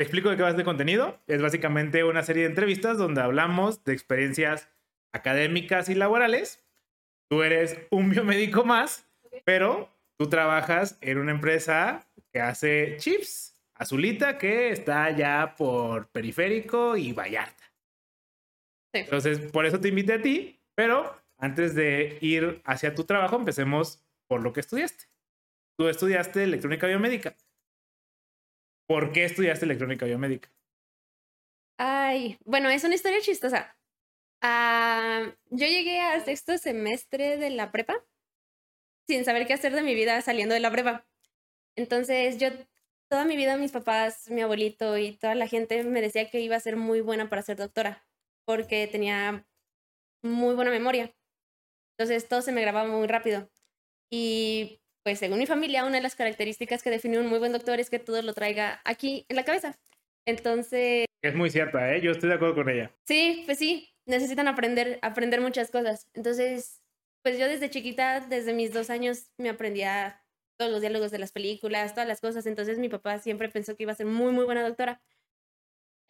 [0.00, 1.20] te explico de qué va este contenido.
[1.26, 4.70] Es básicamente una serie de entrevistas donde hablamos de experiencias
[5.12, 6.64] académicas y laborales.
[7.28, 9.06] Tú eres un biomédico más,
[9.44, 16.96] pero tú trabajas en una empresa que hace chips, Azulita, que está ya por Periférico
[16.96, 17.70] y Vallarta.
[18.94, 24.02] Entonces, por eso te invité a ti, pero antes de ir hacia tu trabajo, empecemos
[24.26, 25.04] por lo que estudiaste.
[25.76, 27.36] Tú estudiaste electrónica biomédica.
[28.90, 30.50] ¿Por qué estudiaste electrónica biomédica?
[31.78, 33.78] Ay, bueno, es una historia chistosa.
[34.42, 38.04] Ah, yo llegué al sexto semestre de la prepa
[39.06, 41.06] sin saber qué hacer de mi vida saliendo de la prepa.
[41.76, 42.48] Entonces yo,
[43.08, 46.56] toda mi vida mis papás, mi abuelito y toda la gente me decía que iba
[46.56, 48.04] a ser muy buena para ser doctora,
[48.44, 49.46] porque tenía
[50.20, 51.14] muy buena memoria.
[51.96, 53.48] Entonces todo se me grababa muy rápido.
[54.10, 57.80] Y pues según mi familia, una de las características que define un muy buen doctor
[57.80, 59.78] es que todo lo traiga aquí en la cabeza.
[60.26, 61.06] Entonces...
[61.22, 62.00] Es muy cierta, ¿eh?
[62.00, 62.94] Yo estoy de acuerdo con ella.
[63.06, 66.08] Sí, pues sí, necesitan aprender, aprender muchas cosas.
[66.14, 66.82] Entonces,
[67.22, 70.22] pues yo desde chiquita, desde mis dos años, me aprendía
[70.58, 72.46] todos los diálogos de las películas, todas las cosas.
[72.46, 75.00] Entonces mi papá siempre pensó que iba a ser muy, muy buena doctora.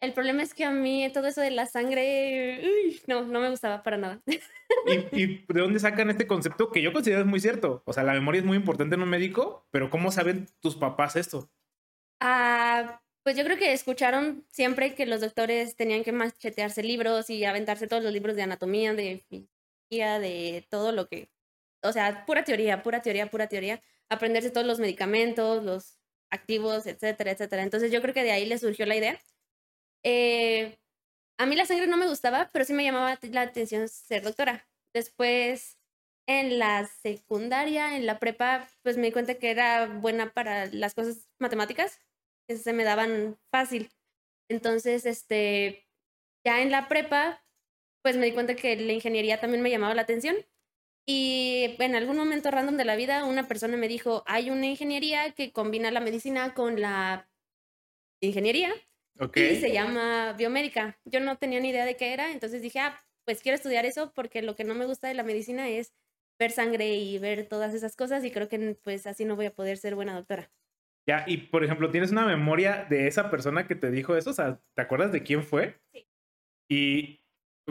[0.01, 2.61] El problema es que a mí todo eso de la sangre,
[3.07, 4.21] no, no me gustaba para nada.
[5.13, 7.83] ¿Y, ¿Y, de dónde sacan este concepto que yo considero es muy cierto?
[7.85, 11.15] O sea, la memoria es muy importante en un médico, pero ¿cómo saben tus papás
[11.15, 11.51] esto?
[12.19, 17.45] Ah, pues yo creo que escucharon siempre que los doctores tenían que machetearse libros y
[17.45, 21.29] aventarse todos los libros de anatomía, de fisiología, de todo lo que,
[21.83, 25.99] o sea, pura teoría, pura teoría, pura teoría, aprenderse todos los medicamentos, los
[26.31, 27.61] activos, etcétera, etcétera.
[27.61, 29.19] Entonces yo creo que de ahí les surgió la idea.
[30.03, 30.77] Eh,
[31.37, 34.67] a mí la sangre no me gustaba, pero sí me llamaba la atención ser doctora.
[34.93, 35.77] Después,
[36.27, 40.93] en la secundaria, en la prepa, pues me di cuenta que era buena para las
[40.93, 41.99] cosas matemáticas
[42.57, 43.91] se me daban fácil.
[44.49, 45.87] Entonces, este,
[46.45, 47.43] ya en la prepa,
[48.03, 50.35] pues me di cuenta que la ingeniería también me llamaba la atención.
[51.07, 55.31] Y en algún momento random de la vida, una persona me dijo, hay una ingeniería
[55.31, 57.29] que combina la medicina con la
[58.21, 58.71] ingeniería.
[59.35, 60.97] Y se llama biomédica.
[61.05, 64.11] Yo no tenía ni idea de qué era, entonces dije, ah, pues quiero estudiar eso
[64.13, 65.93] porque lo que no me gusta de la medicina es
[66.39, 69.53] ver sangre y ver todas esas cosas y creo que pues así no voy a
[69.53, 70.51] poder ser buena doctora.
[71.07, 74.31] Ya, y por ejemplo, ¿tienes una memoria de esa persona que te dijo eso?
[74.31, 75.79] O sea, ¿te acuerdas de quién fue?
[75.93, 76.07] Sí.
[76.69, 77.21] Y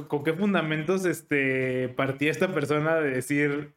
[0.08, 3.74] con qué fundamentos este, partía esta persona de decir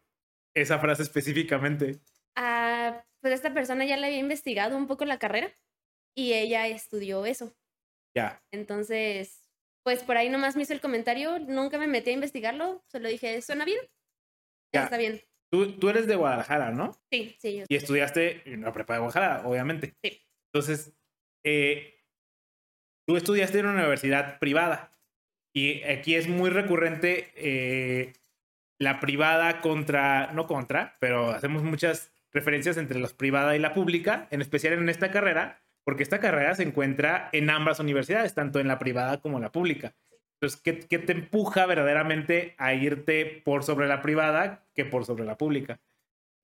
[0.55, 1.99] esa frase específicamente.
[2.35, 5.51] Ah, pues esta persona ya le había investigado un poco la carrera
[6.15, 7.53] y ella estudió eso.
[8.15, 8.43] Ya.
[8.51, 9.49] Entonces,
[9.83, 13.41] pues por ahí nomás me hizo el comentario, nunca me metí a investigarlo, solo dije,
[13.41, 13.79] ¿suena bien?
[14.73, 14.83] Ya.
[14.85, 15.21] Está bien.
[15.51, 16.99] Tú, eres de Guadalajara, ¿no?
[17.11, 17.63] Sí, sí.
[17.67, 19.95] y estudiaste en la prepa de Guadalajara, obviamente.
[20.03, 20.19] Sí.
[20.51, 20.97] Entonces,
[21.45, 22.01] eh,
[23.07, 24.97] tú estudiaste en una universidad privada.
[25.55, 28.13] Y aquí es muy recurrente eh,
[28.79, 34.27] la privada contra, no contra, pero hacemos muchas referencias entre la privada y la pública,
[34.31, 38.67] en especial en esta carrera, porque esta carrera se encuentra en ambas universidades, tanto en
[38.67, 39.95] la privada como en la pública.
[40.39, 45.37] Entonces, ¿qué, te empuja verdaderamente a irte por sobre la privada que por sobre la
[45.37, 45.79] pública?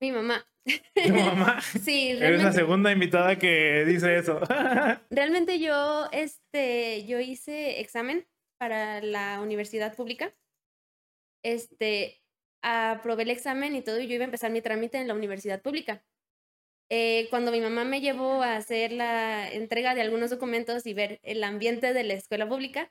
[0.01, 0.45] Mi mamá.
[0.93, 1.59] ¿Tu mamá?
[1.61, 2.27] sí, realmente.
[2.27, 4.39] Eres la segunda invitada que dice eso.
[5.09, 8.25] realmente yo, este, yo hice examen
[8.57, 10.33] para la universidad pública.
[11.43, 12.21] Este,
[12.61, 15.61] aprobé el examen y todo, y yo iba a empezar mi trámite en la universidad
[15.61, 16.03] pública.
[16.89, 21.19] Eh, cuando mi mamá me llevó a hacer la entrega de algunos documentos y ver
[21.23, 22.89] el ambiente de la escuela pública,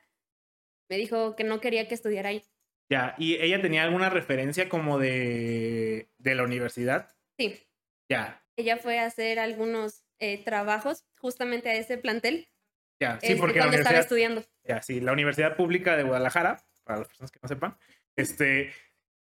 [0.89, 2.43] me dijo que no quería que estudiara ahí.
[2.89, 7.15] Ya, ¿y ella tenía alguna referencia como de, de la universidad?
[7.37, 7.59] Sí.
[8.09, 8.43] Ya.
[8.55, 12.49] Ella fue a hacer algunos eh, trabajos justamente a ese plantel.
[12.99, 14.43] Ya, sí, porque cuando estaba estudiando.
[14.63, 17.77] Ya, sí, la Universidad Pública de Guadalajara, para las personas que no sepan,
[18.17, 18.73] este,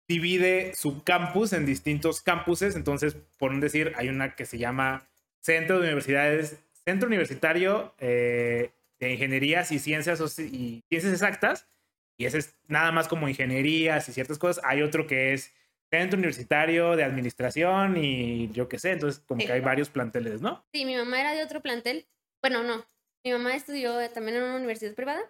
[0.08, 2.74] divide su campus en distintos campuses.
[2.74, 5.06] Entonces, por un decir, hay una que se llama
[5.40, 11.68] Centro de Universidades, Centro Universitario eh, de ingenierías y ciencias y ciencias exactas,
[12.16, 14.64] y ese es nada más como ingenierías y ciertas cosas.
[14.64, 15.52] Hay otro que es
[15.90, 20.64] centro universitario de administración y yo qué sé, entonces como que hay varios planteles, ¿no?
[20.72, 22.06] Sí, mi mamá era de otro plantel.
[22.42, 22.84] Bueno, no,
[23.24, 25.20] mi mamá estudió también en una universidad privada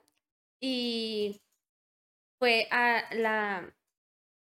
[0.61, 1.41] y
[2.39, 3.73] fue a la,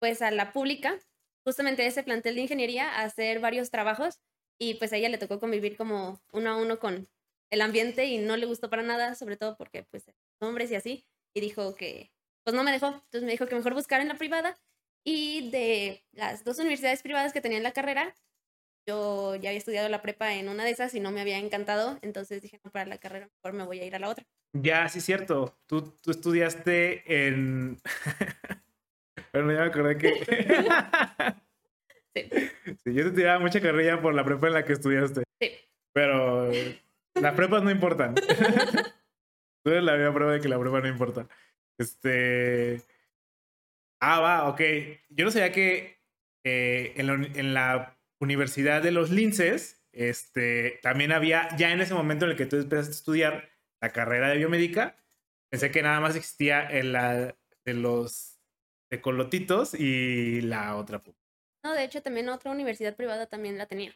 [0.01, 0.99] pues a la pública,
[1.45, 4.19] justamente ese plantel de ingeniería, a hacer varios trabajos
[4.59, 7.09] y pues a ella le tocó convivir como uno a uno con
[7.51, 10.11] el ambiente y no le gustó para nada, sobre todo porque pues
[10.41, 12.13] hombres y así, y dijo que
[12.45, 14.59] pues no me dejó, entonces me dijo que mejor buscar en la privada
[15.05, 18.15] y de las dos universidades privadas que tenía en la carrera,
[18.87, 21.99] yo ya había estudiado la prepa en una de esas y no me había encantado,
[22.03, 24.27] entonces dije, no, para la carrera mejor me voy a ir a la otra.
[24.53, 25.57] Ya, sí, cierto.
[25.67, 27.81] Tú, tú estudiaste en...
[29.33, 30.15] Bueno, ya me acordé que...
[32.15, 32.23] sí.
[32.85, 32.95] sí.
[32.95, 35.23] Yo te tiraba mucha carrilla por la prepa en la que estudiaste.
[35.41, 35.53] Sí.
[35.93, 36.51] Pero
[37.15, 38.15] las prepas no importan.
[39.65, 41.29] Tú eres la misma prueba de que la prepa no importa.
[41.79, 42.83] Este...
[44.01, 44.61] Ah, va, ok.
[45.11, 46.01] Yo no sabía que
[46.45, 51.95] eh, en, la, en, la, Universidad de los Linces, este, también había, ya en ese
[51.95, 53.51] momento en el que tú empezaste a estudiar
[53.81, 54.97] la carrera de biomédica,
[55.51, 57.35] pensé que nada más existía en la
[57.65, 58.40] de los
[58.91, 61.03] de Colotitos y la otra.
[61.65, 63.95] No, de hecho también otra universidad privada también la tenía.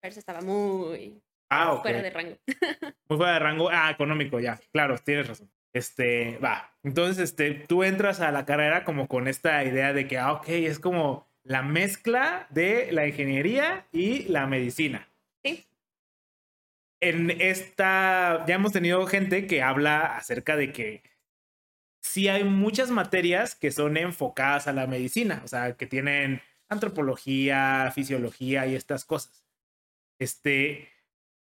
[0.00, 1.82] Pero estaba muy ah, okay.
[1.82, 2.36] fuera de rango.
[3.08, 5.50] muy fuera de rango, ah, económico, ya, claro, tienes razón.
[5.74, 6.74] Este, va.
[6.82, 10.48] Entonces, este, tú entras a la carrera como con esta idea de que, ah, ok,
[10.48, 15.08] es como la mezcla de la ingeniería y la medicina.
[15.44, 15.66] Sí.
[17.00, 21.02] En esta, ya hemos tenido gente que habla acerca de que
[22.02, 27.90] sí hay muchas materias que son enfocadas a la medicina, o sea, que tienen antropología,
[27.94, 29.46] fisiología y estas cosas.
[30.18, 30.88] Este,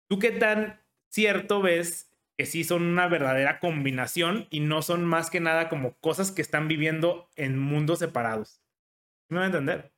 [0.08, 0.80] ¿tú qué tan
[1.10, 5.94] cierto ves que sí son una verdadera combinación y no son más que nada como
[5.98, 8.62] cosas que están viviendo en mundos separados?
[9.28, 9.92] ¿Me va a entender?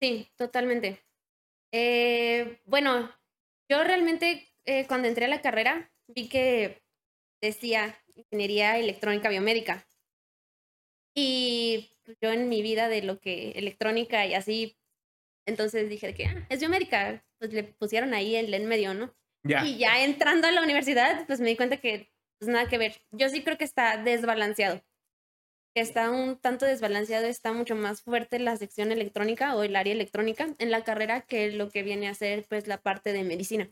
[0.00, 1.00] Sí, totalmente.
[1.72, 3.10] Eh, bueno,
[3.70, 6.82] yo realmente eh, cuando entré a la carrera vi que
[7.40, 9.86] decía ingeniería electrónica biomédica.
[11.14, 14.78] Y pues, yo en mi vida de lo que electrónica y así,
[15.46, 19.14] entonces dije que ah, es biomédica, pues le pusieron ahí el en medio, ¿no?
[19.44, 23.00] Y ya entrando a la universidad, pues me di cuenta que pues nada que ver.
[23.10, 24.82] Yo sí creo que está desbalanceado.
[25.74, 29.92] Que está un tanto desbalanceado, está mucho más fuerte la sección electrónica o el área
[29.92, 33.70] electrónica en la carrera que lo que viene a ser pues la parte de medicina.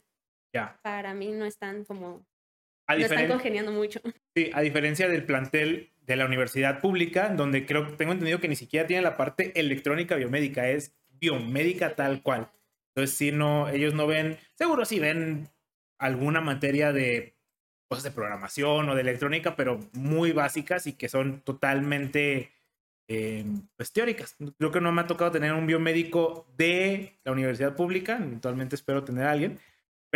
[0.54, 0.78] Ya.
[0.82, 2.26] Para mí no están como
[2.87, 4.00] a están congeniando mucho.
[4.35, 8.49] Sí, a diferencia del plantel de la universidad pública, donde creo que tengo entendido que
[8.49, 12.49] ni siquiera tiene la parte electrónica biomédica, es biomédica tal cual.
[12.94, 15.49] Entonces, si no, ellos no ven, seguro sí ven
[15.99, 17.37] alguna materia de
[17.88, 22.53] cosas de programación o de electrónica, pero muy básicas y que son totalmente
[23.09, 23.44] eh,
[23.77, 24.37] pues, teóricas.
[24.59, 29.05] Creo que no me ha tocado tener un biomédico de la universidad pública, eventualmente espero
[29.05, 29.59] tener a alguien,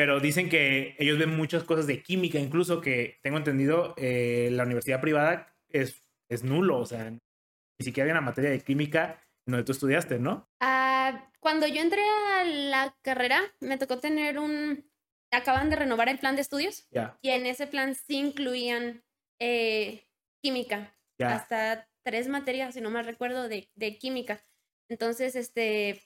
[0.00, 4.64] pero dicen que ellos ven muchas cosas de química, incluso que tengo entendido, eh, la
[4.64, 9.52] universidad privada es, es nulo, o sea, ni siquiera hay una materia de química en
[9.52, 10.48] donde tú estudiaste, ¿no?
[10.58, 14.90] Ah, cuando yo entré a la carrera, me tocó tener un...
[15.32, 16.88] Acaban de renovar el plan de estudios
[17.20, 19.04] y en ese plan sí incluían
[19.38, 20.08] eh,
[20.42, 24.42] química, hasta tres materias, si no me recuerdo, de, de química.
[24.88, 26.00] Entonces, este,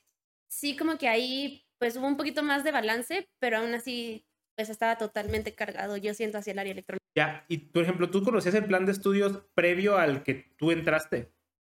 [0.50, 4.24] sí como que ahí pues hubo un poquito más de balance, pero aún así
[4.56, 7.04] pues estaba totalmente cargado, yo siento, hacia el área electrónica.
[7.14, 11.30] Ya, y por ejemplo, ¿tú conocías el plan de estudios previo al que tú entraste?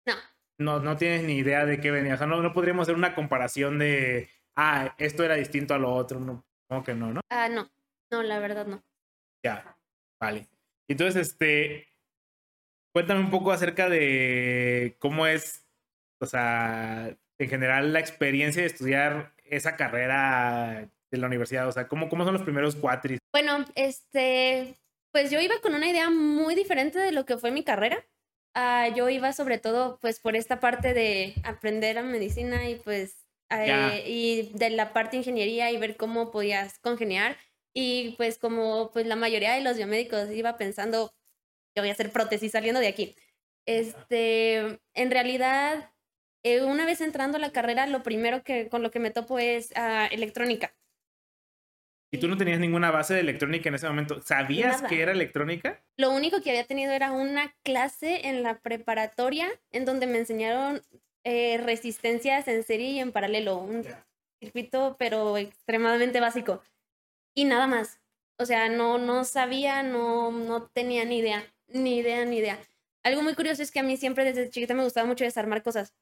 [0.07, 0.15] No.
[0.57, 2.15] No, no tienes ni idea de qué venía.
[2.15, 5.93] O sea, no, no podríamos hacer una comparación de, ah, esto era distinto a lo
[5.93, 6.19] otro.
[6.19, 7.21] No, como que no, ¿no?
[7.29, 7.69] Ah, no.
[8.09, 8.83] No, la verdad no.
[9.45, 9.77] Ya,
[10.19, 10.47] vale.
[10.87, 11.87] Entonces, este,
[12.93, 15.69] cuéntame un poco acerca de cómo es,
[16.19, 21.67] o sea, en general la experiencia de estudiar esa carrera de la universidad?
[21.67, 23.19] O sea, ¿cómo, cómo son los primeros cuatris?
[23.31, 24.75] Bueno, este,
[25.11, 28.05] pues yo iba con una idea muy diferente de lo que fue mi carrera.
[28.55, 33.27] Uh, yo iba sobre todo pues por esta parte de aprender a medicina y pues
[33.51, 37.37] eh, y de la parte de ingeniería y ver cómo podías congeniar
[37.73, 41.13] y pues como pues la mayoría de los biomédicos iba pensando
[41.75, 43.15] yo voy a hacer prótesis saliendo de aquí.
[43.65, 45.91] Este, en realidad
[46.43, 49.39] eh, una vez entrando a la carrera, lo primero que con lo que me topo
[49.39, 50.73] es uh, electrónica.
[52.11, 54.21] ¿Y tú no tenías ninguna base de electrónica en ese momento?
[54.23, 55.79] ¿Sabías que era electrónica?
[55.95, 60.81] Lo único que había tenido era una clase en la preparatoria en donde me enseñaron
[61.23, 63.59] eh, resistencias en serie y en paralelo.
[63.59, 63.85] Un
[64.39, 66.63] circuito, pero extremadamente básico.
[67.35, 67.99] Y nada más.
[68.39, 72.57] O sea, no, no sabía, no, no tenía ni idea, ni idea, ni idea.
[73.03, 75.93] Algo muy curioso es que a mí siempre desde chiquita me gustaba mucho desarmar cosas.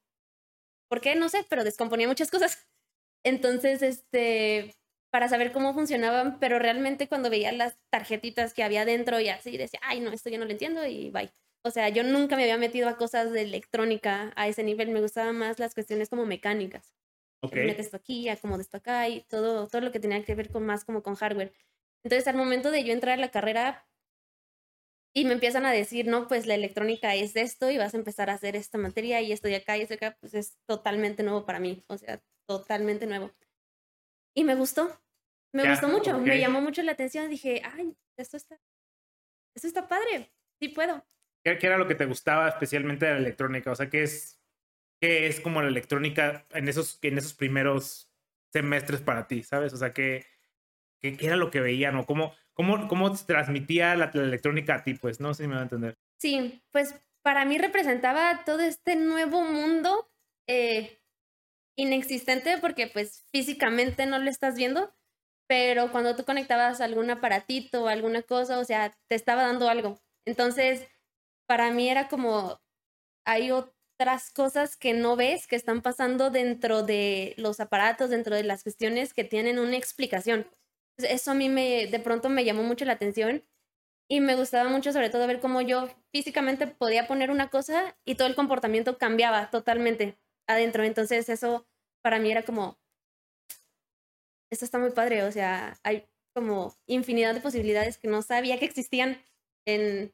[0.90, 1.16] ¿Por qué?
[1.16, 2.68] No sé, pero descomponía muchas cosas.
[3.24, 4.76] Entonces, este,
[5.10, 9.58] para saber cómo funcionaban, pero realmente cuando veía las tarjetitas que había dentro y así,
[9.58, 11.32] decía, ay, no, esto yo no lo entiendo y bye.
[11.64, 15.02] O sea, yo nunca me había metido a cosas de electrónica a ese nivel, me
[15.02, 16.94] gustaban más las cuestiones como mecánicas.
[17.42, 17.56] Ok.
[17.56, 20.66] Metes esto aquí, como esto acá y todo, todo lo que tenía que ver con
[20.66, 21.54] más como con hardware.
[22.04, 23.86] Entonces, al momento de yo entrar a la carrera,
[25.18, 28.30] y me empiezan a decir, no, pues la electrónica es esto y vas a empezar
[28.30, 31.24] a hacer esta materia y esto de acá y esto de acá, pues es totalmente
[31.24, 33.32] nuevo para mí, o sea, totalmente nuevo.
[34.36, 35.02] Y me gustó.
[35.56, 36.20] Me Ya, gustó mucho.
[36.20, 37.32] Me llamó mucho la atención.
[37.32, 38.62] Dije, ay, esto está,
[39.56, 40.32] esto está padre.
[40.60, 41.04] Sí puedo.
[41.44, 43.72] ¿Qué, qué era lo que te gustaba especialmente de la electrónica?
[43.72, 44.40] O sea, ¿qué es,
[45.02, 48.14] qué es como la electrónica en esos, en esos primeros
[48.54, 49.74] semestres para ti, ¿sabes?
[49.74, 50.28] O sea, ¿qué,
[51.00, 54.84] qué, qué era lo que veían o cómo, cómo, cómo transmitía la, la electrónica a
[54.84, 54.96] ti?
[54.96, 55.96] Pues no sé si me va a entender.
[56.20, 60.10] Sí, pues para mí representaba todo este nuevo mundo
[60.48, 61.00] eh,
[61.78, 64.92] inexistente porque pues físicamente no lo estás viendo,
[65.48, 70.00] pero cuando tú conectabas algún aparatito o alguna cosa, o sea, te estaba dando algo.
[70.26, 70.88] Entonces,
[71.46, 72.60] para mí era como,
[73.24, 78.44] hay otras cosas que no ves que están pasando dentro de los aparatos, dentro de
[78.44, 80.48] las cuestiones que tienen una explicación.
[80.98, 83.44] Eso a mí me, de pronto me llamó mucho la atención
[84.10, 88.16] y me gustaba mucho sobre todo ver cómo yo físicamente podía poner una cosa y
[88.16, 90.84] todo el comportamiento cambiaba totalmente adentro.
[90.84, 91.68] Entonces eso
[92.04, 92.80] para mí era como,
[94.52, 98.66] esto está muy padre, o sea, hay como infinidad de posibilidades que no sabía que
[98.66, 99.22] existían
[99.66, 100.14] en,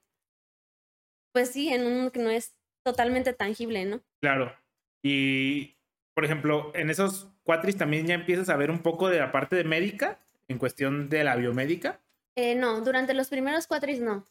[1.34, 4.02] pues sí, en un que no es totalmente tangible, ¿no?
[4.22, 4.58] Claro.
[5.04, 5.78] Y,
[6.16, 9.56] por ejemplo, en esos cuatris también ya empiezas a ver un poco de la parte
[9.56, 10.23] de médica,
[10.54, 12.02] en cuestión de la biomédica.
[12.36, 14.26] Eh, no, durante los primeros cuatris no.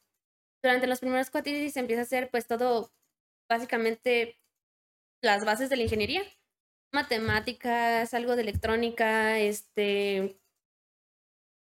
[0.63, 2.93] Durante los primeros cuatris se empieza a hacer pues todo,
[3.51, 4.41] básicamente
[5.23, 6.23] las bases de la ingeniería,
[6.93, 10.41] matemáticas, algo de electrónica, este,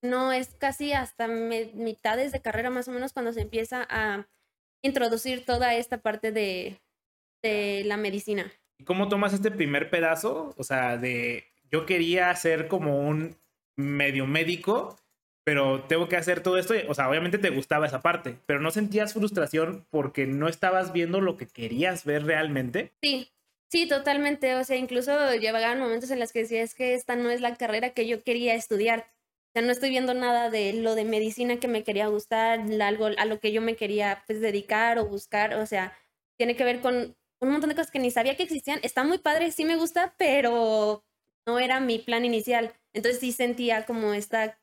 [0.04, 4.28] no es casi hasta mitades de carrera más o menos cuando se empieza a
[4.84, 6.82] introducir toda esta parte de,
[7.42, 8.52] de la medicina.
[8.80, 10.54] ¿Y cómo tomas este primer pedazo?
[10.58, 13.38] O sea, de yo quería ser como un
[13.76, 14.98] medio médico,
[15.44, 16.74] pero tengo que hacer todo esto.
[16.88, 21.22] O sea, obviamente te gustaba esa parte, pero no sentías frustración porque no estabas viendo
[21.22, 22.94] lo que querías ver realmente.
[23.02, 23.32] Sí,
[23.70, 24.56] sí, totalmente.
[24.56, 27.56] O sea, incluso llegaban momentos en los que decía, es que esta no es la
[27.56, 29.08] carrera que yo quería estudiar.
[29.50, 33.06] O sea, no estoy viendo nada de lo de medicina que me quería gustar, algo
[33.06, 35.56] a lo que yo me quería pues dedicar o buscar.
[35.56, 35.96] O sea,
[36.38, 38.80] tiene que ver con un montón de cosas que ni sabía que existían.
[38.82, 41.04] Está muy padre, sí me gusta, pero
[41.46, 42.74] no era mi plan inicial.
[42.94, 44.60] Entonces sí sentía como esta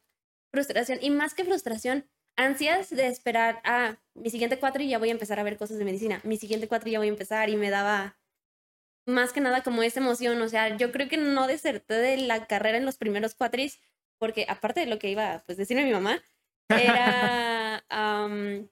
[0.52, 5.08] frustración y más que frustración, ansias de esperar a mi siguiente cuatro y ya voy
[5.08, 6.20] a empezar a ver cosas de medicina.
[6.24, 8.18] Mi siguiente cuatro y ya voy a empezar y me daba
[9.06, 10.40] más que nada como esa emoción.
[10.42, 13.80] O sea, yo creo que no deserté de la carrera en los primeros cuatris
[14.18, 16.22] porque aparte de lo que iba pues decirle a mi mamá,
[16.68, 18.68] era am,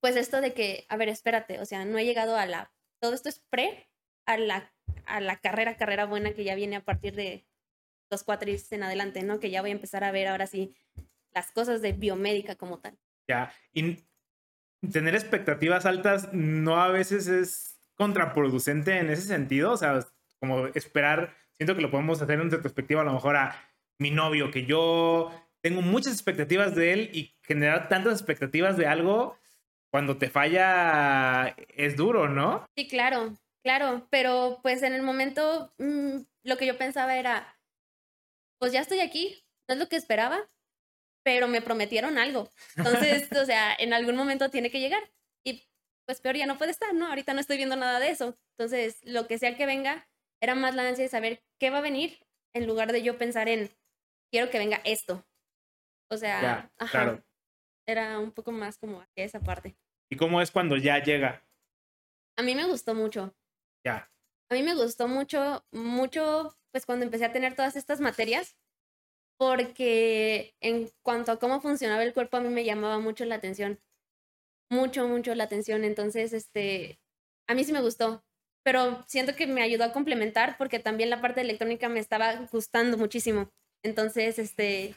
[0.00, 3.14] pues esto de que, a ver, espérate, o sea, no he llegado a la, todo
[3.14, 3.88] esto es pre
[4.26, 4.72] a la,
[5.06, 7.44] a la carrera, carrera buena que ya viene a partir de
[8.10, 9.40] los cuatris en adelante, ¿no?
[9.40, 10.74] Que ya voy a empezar a ver ahora sí
[11.34, 12.98] las cosas de biomédica como tal.
[13.28, 13.52] Ya.
[13.72, 14.04] Y
[14.90, 19.72] tener expectativas altas no a veces es contraproducente en ese sentido.
[19.72, 20.06] O sea,
[20.38, 23.56] como esperar, siento que lo podemos hacer en retrospectiva a lo mejor a
[23.98, 25.30] mi novio, que yo
[25.62, 29.38] tengo muchas expectativas de él y generar tantas expectativas de algo
[29.90, 32.66] cuando te falla es duro, ¿no?
[32.76, 37.58] Sí, claro, claro, pero pues en el momento mm, lo que yo pensaba era,
[38.58, 40.50] pues ya estoy aquí, no es lo que esperaba,
[41.24, 42.50] pero me prometieron algo.
[42.76, 45.02] Entonces, o sea, en algún momento tiene que llegar.
[45.44, 45.68] Y
[46.06, 47.06] pues peor ya no puede estar, ¿no?
[47.06, 48.36] Ahorita no estoy viendo nada de eso.
[48.56, 50.08] Entonces, lo que sea que venga,
[50.40, 52.18] era más la ansia de saber qué va a venir
[52.54, 53.70] en lugar de yo pensar en,
[54.32, 55.24] quiero que venga esto.
[56.10, 57.24] O sea, Ya, ajá, claro.
[57.86, 59.76] era un poco más como hacia esa parte.
[60.10, 61.46] ¿Y cómo es cuando ya llega?
[62.36, 63.34] A mí me gustó mucho.
[64.50, 68.56] A mí me gustó mucho, mucho, pues cuando empecé a tener todas estas materias,
[69.38, 73.80] porque en cuanto a cómo funcionaba el cuerpo, a mí me llamaba mucho la atención.
[74.70, 75.84] Mucho, mucho la atención.
[75.84, 77.00] Entonces, este,
[77.48, 78.24] a mí sí me gustó,
[78.64, 82.98] pero siento que me ayudó a complementar porque también la parte electrónica me estaba gustando
[82.98, 83.52] muchísimo.
[83.84, 84.96] Entonces, este,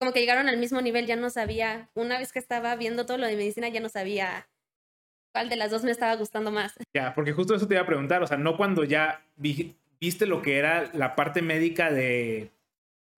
[0.00, 3.18] como que llegaron al mismo nivel, ya no sabía, una vez que estaba viendo todo
[3.18, 4.49] lo de medicina, ya no sabía
[5.32, 6.74] cuál de las dos me estaba gustando más.
[6.94, 10.26] Ya, porque justo eso te iba a preguntar, o sea, no cuando ya vi- viste
[10.26, 12.50] lo que era la parte médica de,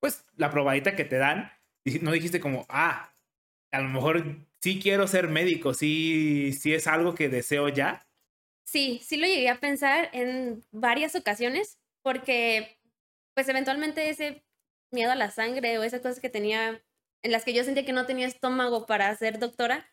[0.01, 1.53] pues, la probadita que te dan,
[2.03, 3.15] no dijiste como, ah,
[3.73, 4.25] a lo mejor
[4.61, 8.07] sí quiero ser médico, sí, sí es algo que deseo ya.
[8.65, 12.79] Sí, sí lo llegué a pensar en varias ocasiones, porque
[13.35, 14.45] pues eventualmente ese
[14.93, 16.83] miedo a la sangre o esas cosas que tenía,
[17.23, 19.87] en las que yo sentía que no tenía estómago para ser doctora,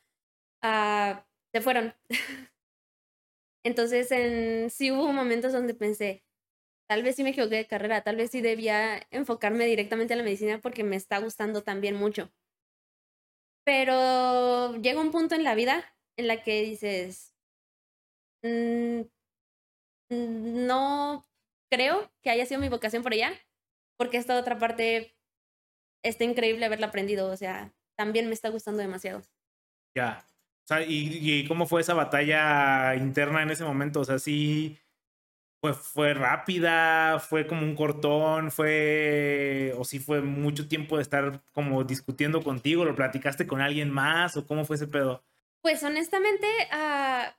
[0.62, 1.94] ah, se fueron.
[3.66, 6.24] Entonces, en, sí hubo momentos donde pensé,
[6.90, 10.24] tal vez sí me equivoqué de carrera, tal vez sí debía enfocarme directamente a la
[10.24, 12.32] medicina porque me está gustando también mucho.
[13.66, 17.36] Pero llega un punto en la vida en la que dices,
[18.44, 19.04] "Mm,
[20.10, 21.28] no
[21.72, 23.34] creo que haya sido mi vocación por allá,
[23.98, 25.16] porque esta otra parte
[26.04, 29.22] está increíble haberla aprendido, o sea, también me está gustando demasiado.
[29.96, 30.26] Ya.
[30.70, 34.02] Sea, ¿y, ¿y, cómo fue esa batalla interna en ese momento?
[34.02, 34.78] O sea, sí
[35.60, 41.42] fue, fue rápida, fue como un cortón, fue, o sí fue mucho tiempo de estar
[41.54, 45.24] como discutiendo contigo, lo platicaste con alguien más, o cómo fue ese pedo.
[45.64, 47.32] Pues honestamente, uh,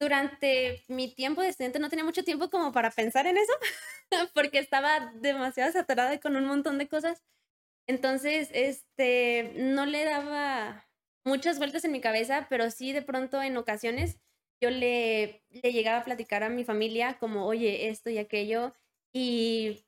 [0.00, 3.52] durante mi tiempo de estudiante no tenía mucho tiempo como para pensar en eso,
[4.34, 7.22] porque estaba demasiado saturada con un montón de cosas.
[7.86, 10.86] Entonces, este, no le daba
[11.24, 14.20] muchas vueltas en mi cabeza, pero sí de pronto en ocasiones
[14.62, 18.74] yo le, le llegaba a platicar a mi familia como, oye, esto y aquello,
[19.12, 19.84] y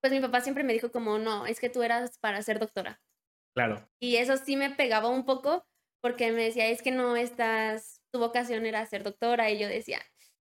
[0.00, 3.02] pues mi papá siempre me dijo como, no, es que tú eras para ser doctora.
[3.54, 3.88] Claro.
[4.00, 5.66] Y eso sí me pegaba un poco
[6.02, 10.02] porque me decía, es que no estás, tu vocación era ser doctora, y yo decía,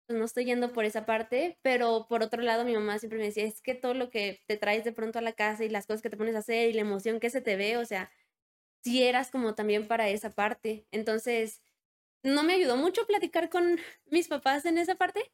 [0.07, 3.27] pues no estoy yendo por esa parte, pero por otro lado mi mamá siempre me
[3.27, 5.87] decía, es que todo lo que te traes de pronto a la casa y las
[5.87, 8.11] cosas que te pones a hacer y la emoción que se te ve, o sea,
[8.85, 10.87] si eras como también para esa parte.
[10.91, 11.63] Entonces,
[12.23, 13.79] no me ayudó mucho platicar con
[14.11, 15.33] mis papás en esa parte,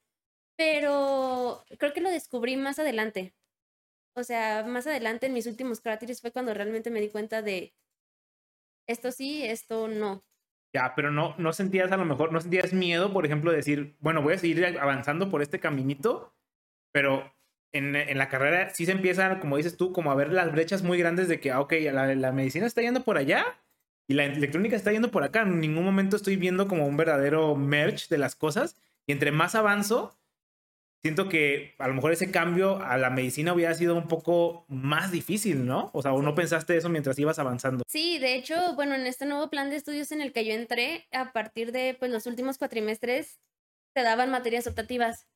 [0.57, 3.35] pero creo que lo descubrí más adelante.
[4.15, 7.75] O sea, más adelante en mis últimos cráteres fue cuando realmente me di cuenta de
[8.89, 10.25] esto sí, esto no.
[10.73, 13.97] Ya, pero no, no sentías a lo mejor, no sentías miedo, por ejemplo, de decir,
[13.99, 16.35] bueno, voy a seguir avanzando por este caminito,
[16.93, 17.33] pero
[17.73, 20.83] en, en, la carrera sí se empiezan, como dices tú, como a ver las brechas
[20.83, 23.45] muy grandes de que, ah, ok, la, la medicina está yendo por allá,
[24.11, 25.43] y la electrónica está yendo por acá.
[25.43, 28.75] En ningún momento estoy viendo como un verdadero merge de las cosas.
[29.07, 30.19] Y entre más avanzo,
[31.01, 35.13] siento que a lo mejor ese cambio a la medicina hubiera sido un poco más
[35.13, 35.91] difícil, ¿no?
[35.93, 37.85] O sea, ¿o no pensaste eso mientras ibas avanzando?
[37.87, 41.07] Sí, de hecho, bueno, en este nuevo plan de estudios en el que yo entré,
[41.13, 43.39] a partir de pues, los últimos cuatrimestres,
[43.95, 45.29] te daban materias optativas.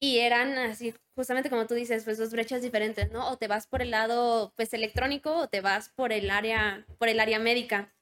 [0.00, 3.30] Y eran así, justamente como tú dices, pues dos brechas diferentes, ¿no?
[3.30, 7.08] O te vas por el lado pues electrónico o te vas por el área, por
[7.08, 7.92] el área médica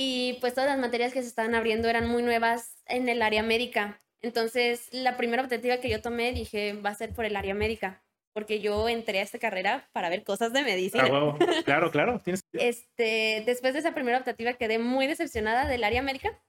[0.00, 3.42] y pues todas las materias que se estaban abriendo eran muy nuevas en el área
[3.42, 4.00] médica.
[4.20, 8.04] Entonces, la primera optativa que yo tomé dije, va a ser por el área médica,
[8.32, 11.08] porque yo entré a esta carrera para ver cosas de medicina.
[11.10, 12.20] Ah, claro, claro.
[12.20, 12.44] Tienes...
[12.52, 16.40] Este, después de esa primera optativa quedé muy decepcionada del área médica,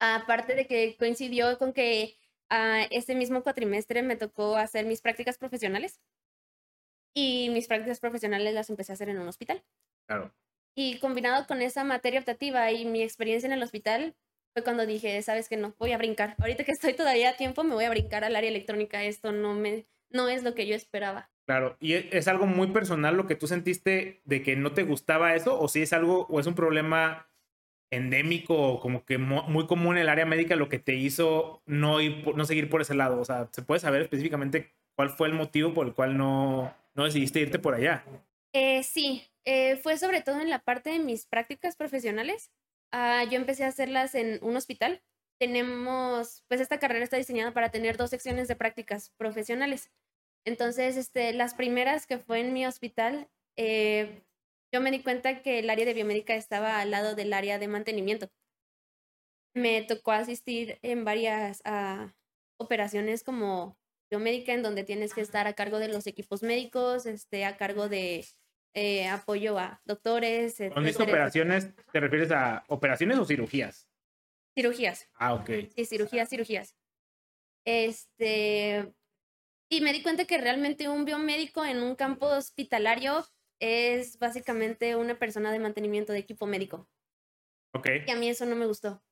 [0.00, 2.16] aparte de que coincidió con que
[2.50, 6.00] uh, ese mismo cuatrimestre me tocó hacer mis prácticas profesionales
[7.14, 9.64] y mis prácticas profesionales las empecé a hacer en un hospital.
[10.06, 10.34] Claro.
[10.74, 14.14] Y combinado con esa materia optativa y mi experiencia en el hospital,
[14.52, 16.34] fue cuando dije, sabes que no, voy a brincar.
[16.38, 19.02] Ahorita que estoy todavía a tiempo, me voy a brincar al área electrónica.
[19.04, 21.30] Esto no, me, no es lo que yo esperaba.
[21.46, 24.82] Claro, y e, es algo muy personal lo que tú sentiste de que no te
[24.82, 27.28] gustaba eso, o si es algo, o es un problema
[27.90, 32.00] endémico o como que muy común en el área médica lo que te hizo no,
[32.00, 33.20] ir, no seguir por ese lado.
[33.20, 37.04] O sea, ¿se puede saber específicamente cuál fue el motivo por el cual no, no
[37.04, 38.04] decidiste irte por allá?
[38.52, 42.50] Eh, sí, eh, fue sobre todo en la parte de mis prácticas profesionales.
[42.92, 45.02] Ah, yo empecé a hacerlas en un hospital.
[45.38, 49.90] Tenemos, pues esta carrera está diseñada para tener dos secciones de prácticas profesionales.
[50.46, 54.22] Entonces, este, las primeras que fue en mi hospital, eh,
[54.72, 57.68] yo me di cuenta que el área de biomédica estaba al lado del área de
[57.68, 58.28] mantenimiento.
[59.54, 62.10] Me tocó asistir en varias uh,
[62.58, 63.78] operaciones como
[64.10, 67.88] biomédica, en donde tienes que estar a cargo de los equipos médicos, este, a cargo
[67.88, 68.26] de
[68.74, 70.56] eh, apoyo a doctores.
[70.58, 73.88] Cuando dices operaciones, ¿te refieres a operaciones o cirugías?
[74.54, 75.08] Cirugías.
[75.14, 75.50] Ah, ok.
[75.74, 76.76] Sí, cirugías, cirugías.
[77.64, 78.92] Este,
[79.68, 83.26] y me di cuenta que realmente un biomédico en un campo hospitalario
[83.60, 86.88] es básicamente una persona de mantenimiento de equipo médico.
[87.74, 87.88] Ok.
[88.06, 89.02] Y a mí eso no me gustó.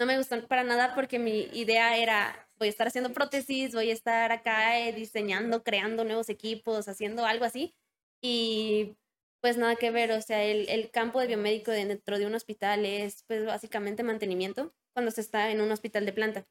[0.00, 3.90] No me gustó para nada porque mi idea era, voy a estar haciendo prótesis, voy
[3.90, 7.74] a estar acá eh, diseñando, creando nuevos equipos, haciendo algo así
[8.20, 8.96] y
[9.40, 12.86] pues nada que ver, o sea, el, el, campo de biomédico dentro de un hospital
[12.86, 16.46] es pues básicamente mantenimiento cuando se está en un hospital de planta.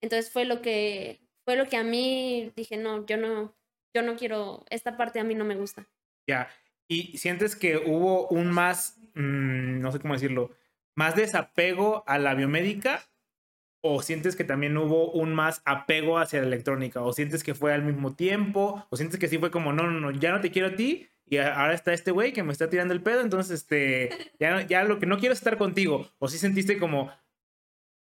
[0.00, 3.54] Entonces fue lo que fue lo que a mí dije, no, yo no
[3.94, 5.86] yo no quiero esta parte a mí no me gusta.
[6.26, 6.48] Ya.
[6.88, 10.50] ¿Y sientes que hubo un más mmm, no sé cómo decirlo,
[10.96, 13.02] más desapego a la biomédica
[13.86, 17.74] o sientes que también hubo un más apego hacia la electrónica, o sientes que fue
[17.74, 20.50] al mismo tiempo, o sientes que sí fue como, no, no, no, ya no te
[20.50, 23.60] quiero a ti, y ahora está este güey que me está tirando el pedo, entonces,
[23.60, 27.12] este, ya, ya lo que no quiero es estar contigo, o sí sentiste como,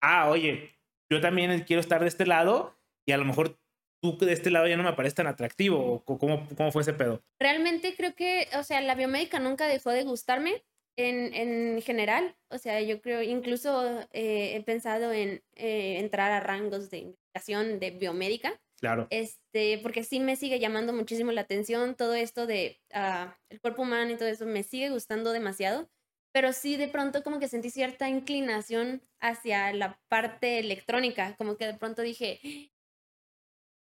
[0.00, 0.70] ah, oye,
[1.10, 3.58] yo también quiero estar de este lado, y a lo mejor
[4.02, 6.92] tú de este lado ya no me parece tan atractivo, o cómo, cómo fue ese
[6.92, 7.22] pedo.
[7.40, 10.62] Realmente creo que, o sea, la biomédica nunca dejó de gustarme,
[10.96, 16.40] en, en, general, o sea, yo creo, incluso eh, he pensado en eh, entrar a
[16.40, 18.60] rangos de investigación de biomédica.
[18.78, 19.06] Claro.
[19.10, 23.82] Este, porque sí me sigue llamando muchísimo la atención todo esto de ah, el cuerpo
[23.82, 25.88] humano y todo eso, me sigue gustando demasiado,
[26.32, 31.66] pero sí de pronto como que sentí cierta inclinación hacia la parte electrónica, como que
[31.66, 32.40] de pronto dije,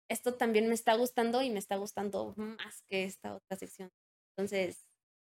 [0.10, 3.92] esto también me está gustando y me está gustando más que esta otra sección.
[4.36, 4.88] Entonces...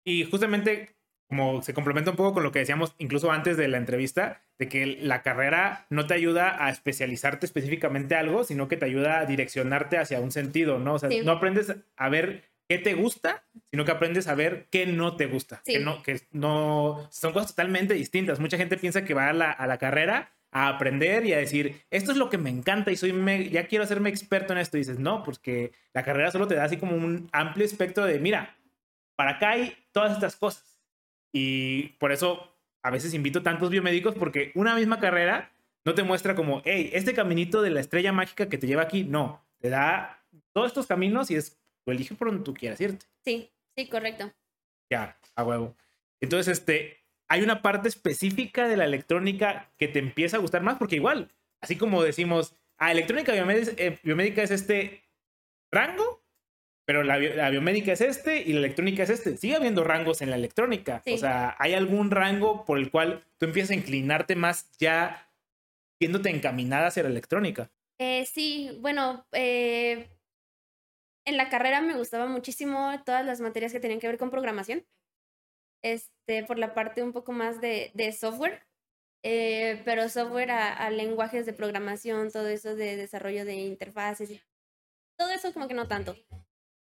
[0.05, 0.97] Y justamente
[1.31, 4.69] como se complementa un poco con lo que decíamos incluso antes de la entrevista, de
[4.69, 9.27] que la carrera no te ayuda a especializarte específicamente algo, sino que te ayuda a
[9.27, 10.95] direccionarte hacia un sentido, ¿no?
[10.95, 14.87] O sea, no aprendes a ver qué te gusta, sino que aprendes a ver qué
[14.87, 15.63] no te gusta.
[15.65, 18.41] Que no, que no, son cosas totalmente distintas.
[18.41, 21.83] Mucha gente piensa que va a la, a la carrera a aprender y a decir,
[21.91, 23.13] esto es lo que me encanta y soy
[23.51, 24.77] ya quiero hacerme experto en esto.
[24.77, 28.19] Y dices, no, porque la carrera solo te da así como un amplio espectro de,
[28.19, 28.57] mira,
[29.17, 30.79] para acá hay todas estas cosas
[31.33, 35.53] y por eso a veces invito tantos biomédicos porque una misma carrera
[35.85, 39.05] no te muestra como, hey, este caminito de la estrella mágica que te lleva aquí,
[39.05, 43.07] no, te da todos estos caminos y es, tú elige por donde tú quieras irte.
[43.25, 44.33] Sí, sí, correcto.
[44.91, 45.77] Ya, a huevo.
[46.21, 47.00] Entonces, este,
[47.31, 51.31] hay una parte específica de la electrónica que te empieza a gustar más porque igual,
[51.61, 55.05] así como decimos, ah, electrónica eh, biomédica es este
[55.71, 56.25] rango,
[56.85, 59.37] pero la, biomédica es este y la electrónica es este.
[59.37, 61.03] Sigue habiendo rangos en la electrónica.
[61.07, 65.31] O sea, ¿hay algún rango por el cual tú empiezas a inclinarte más ya
[66.01, 67.71] viéndote encaminada hacia la electrónica?
[68.01, 70.09] Eh, sí, bueno, eh,
[71.25, 74.85] en la carrera me gustaba muchísimo todas las materias que tenían que ver con programación.
[75.83, 78.63] Este, por la parte un poco más de, software.
[79.23, 84.41] Eh, pero software a, a, lenguajes de programación, todo eso de desarrollo de interfaces,
[85.19, 86.17] todo eso como que no tanto.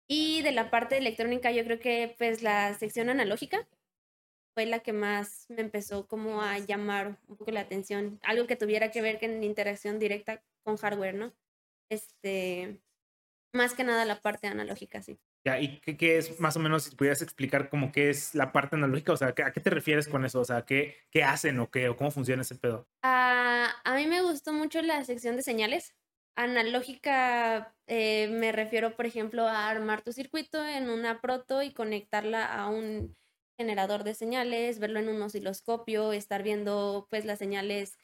[0.08, 3.68] Y de la parte electrónica, yo creo que pues la sección analógica
[4.56, 8.20] fue la que más me empezó como a llamar un poco la atención.
[8.24, 11.34] Algo que tuviera que ver con interacción directa con hardware, ¿no?
[11.90, 12.82] Este,
[13.54, 15.20] más que nada la parte analógica, sí.
[15.46, 18.76] Ya, ¿y qué, es más o menos, si pudieras explicar como qué es la parte
[18.76, 19.14] analógica?
[19.14, 20.40] O sea, ¿a qué te refieres con eso?
[20.40, 21.88] O sea, ¿qué, qué hacen o qué?
[21.88, 22.88] ¿O cómo funciona ese pedo?
[23.04, 25.94] Ah, a mí me gustó mucho la sección de señales
[26.36, 32.46] analógica eh, me refiero, por ejemplo, a armar tu circuito en una proto y conectarla
[32.46, 33.16] a un
[33.58, 37.98] generador de señales, verlo en un osciloscopio, estar viendo pues las señales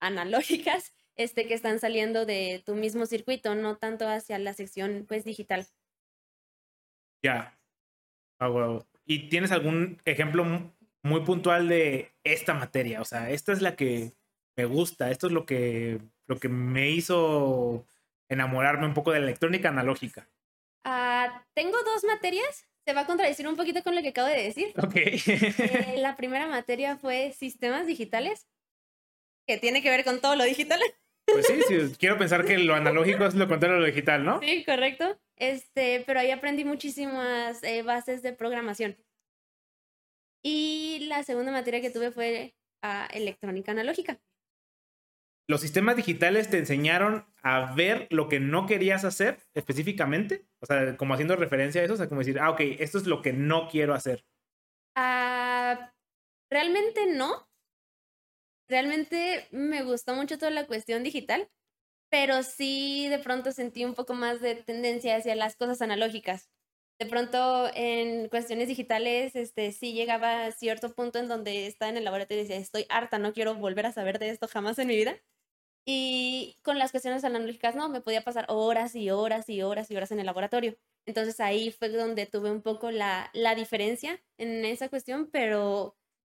[0.00, 5.24] analógicas este, que están saliendo de tu mismo circuito, no tanto hacia la sección pues
[5.24, 5.66] digital.
[7.22, 7.58] Ya.
[8.40, 10.44] Ah, ¿Y tienes algún ejemplo
[11.02, 13.00] muy puntual de esta materia?
[13.00, 14.12] O sea, esta es la que
[14.56, 17.86] me gusta, esto es lo que lo que me hizo
[18.28, 20.28] enamorarme un poco de la electrónica analógica?
[20.84, 22.66] Ah, tengo dos materias.
[22.84, 24.72] Se va a contradecir un poquito con lo que acabo de decir.
[24.78, 24.96] Ok.
[24.96, 28.46] Eh, la primera materia fue sistemas digitales,
[29.46, 30.80] que tiene que ver con todo lo digital.
[31.32, 34.40] Pues sí, sí, quiero pensar que lo analógico es lo contrario a lo digital, ¿no?
[34.40, 35.18] Sí, correcto.
[35.36, 38.96] Este, pero ahí aprendí muchísimas eh, bases de programación.
[40.42, 44.20] Y la segunda materia que tuve fue ah, electrónica analógica
[45.48, 50.46] los sistemas digitales te enseñaron a ver lo que no querías hacer específicamente?
[50.60, 53.06] O sea, como haciendo referencia a eso, o sea, como decir, ah, ok, esto es
[53.06, 54.26] lo que no quiero hacer.
[54.94, 55.94] Ah,
[56.50, 57.47] realmente no.
[58.68, 61.48] Realmente me gustó mucho toda la cuestión digital,
[62.10, 66.50] pero sí de pronto sentí un poco más de tendencia hacia las cosas analógicas.
[67.00, 71.98] De pronto en cuestiones digitales, este, sí llegaba a cierto punto en donde estaba en
[71.98, 74.88] el laboratorio y decía, estoy harta, no quiero volver a saber de esto jamás en
[74.88, 75.16] mi vida.
[75.86, 79.96] Y con las cuestiones analógicas, no, me podía pasar horas y horas y horas y
[79.96, 80.76] horas en el laboratorio.
[81.06, 85.96] Entonces ahí fue donde tuve un poco la, la diferencia en esa cuestión, pero,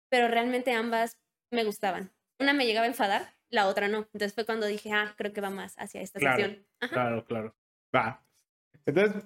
[0.09, 1.19] pero realmente ambas
[1.51, 2.13] me gustaban.
[2.39, 3.99] Una me llegaba a enfadar, la otra no.
[4.13, 6.65] Entonces fue cuando dije, ah, creo que va más hacia esta claro, sección.
[6.89, 7.55] Claro, claro.
[7.95, 8.25] Va.
[8.85, 9.23] Entonces,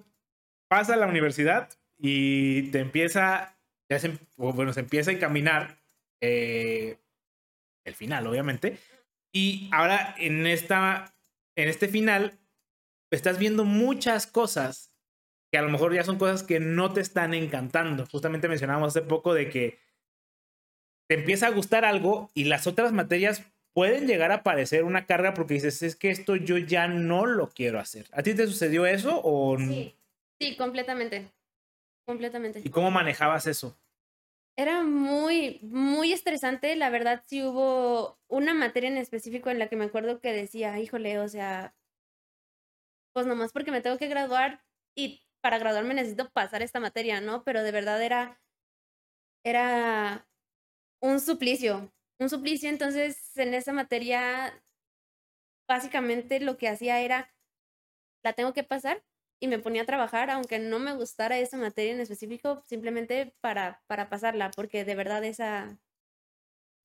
[0.67, 3.57] pasa a la universidad y te empieza,
[3.89, 5.77] ya se, bueno, se empieza a encaminar
[6.21, 6.99] eh,
[7.85, 8.79] el final, obviamente,
[9.31, 11.13] y ahora en, esta,
[11.55, 12.39] en este final
[13.11, 14.95] estás viendo muchas cosas
[15.51, 18.07] que a lo mejor ya son cosas que no te están encantando.
[18.07, 19.79] Justamente mencionábamos hace poco de que
[21.07, 25.33] te empieza a gustar algo y las otras materias pueden llegar a parecer una carga
[25.33, 28.05] porque dices, es que esto yo ya no lo quiero hacer.
[28.11, 29.95] ¿A ti te sucedió eso o Sí,
[30.39, 31.31] sí, completamente.
[32.05, 32.61] Completamente.
[32.63, 33.77] ¿Y cómo manejabas eso?
[34.55, 36.75] Era muy, muy estresante.
[36.75, 40.79] La verdad, sí hubo una materia en específico en la que me acuerdo que decía,
[40.79, 41.73] híjole, o sea,
[43.13, 44.63] pues nomás porque me tengo que graduar
[44.95, 47.43] y para graduarme necesito pasar esta materia, ¿no?
[47.43, 48.41] Pero de verdad era,
[49.43, 50.27] era
[51.03, 52.69] un suplicio, un suplicio.
[52.69, 54.63] Entonces, en esa materia,
[55.67, 57.29] básicamente lo que hacía era
[58.23, 59.03] la tengo que pasar
[59.39, 63.83] y me ponía a trabajar, aunque no me gustara esa materia en específico, simplemente para,
[63.87, 65.79] para pasarla, porque de verdad esa,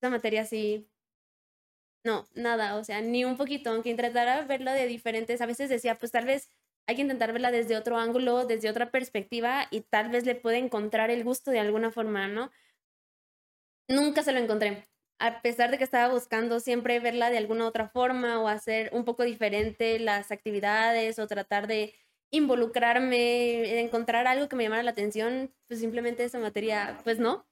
[0.00, 0.88] esa materia sí,
[2.04, 5.98] no, nada, o sea, ni un poquito, aunque intentara verla de diferentes, a veces decía,
[5.98, 6.48] pues tal vez
[6.86, 10.56] hay que intentar verla desde otro ángulo, desde otra perspectiva y tal vez le pueda
[10.58, 12.50] encontrar el gusto de alguna forma, ¿no?
[13.88, 14.84] Nunca se lo encontré.
[15.18, 19.04] A pesar de que estaba buscando siempre verla de alguna otra forma o hacer un
[19.04, 21.94] poco diferente las actividades o tratar de
[22.30, 27.46] involucrarme, encontrar algo que me llamara la atención, pues simplemente esa materia, pues no.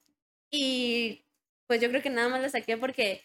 [0.51, 1.25] Y
[1.67, 3.23] pues yo creo que nada más la saqué porque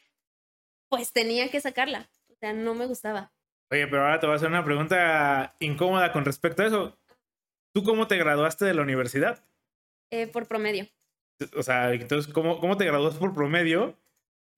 [0.89, 2.09] pues tenía que sacarla.
[2.29, 3.31] O sea, no me gustaba.
[3.69, 6.97] Oye, pero ahora te voy a hacer una pregunta incómoda con respecto a eso.
[7.73, 9.45] ¿Tú cómo te graduaste de la universidad?
[10.09, 10.87] Eh, por promedio.
[11.55, 13.97] O sea, entonces, ¿cómo, ¿cómo te graduaste por promedio?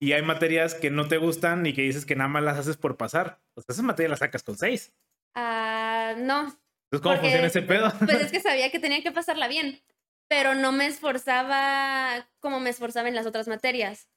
[0.00, 2.76] Y hay materias que no te gustan y que dices que nada más las haces
[2.76, 3.40] por pasar.
[3.54, 4.92] O sea, esas materias las sacas con seis.
[5.34, 6.56] Ah, no,
[6.94, 7.92] entonces, ¿cómo funciona ese pedo?
[7.98, 9.82] Pues es que sabía que tenía que pasarla bien,
[10.28, 14.08] pero no me esforzaba como me esforzaba en las otras materias.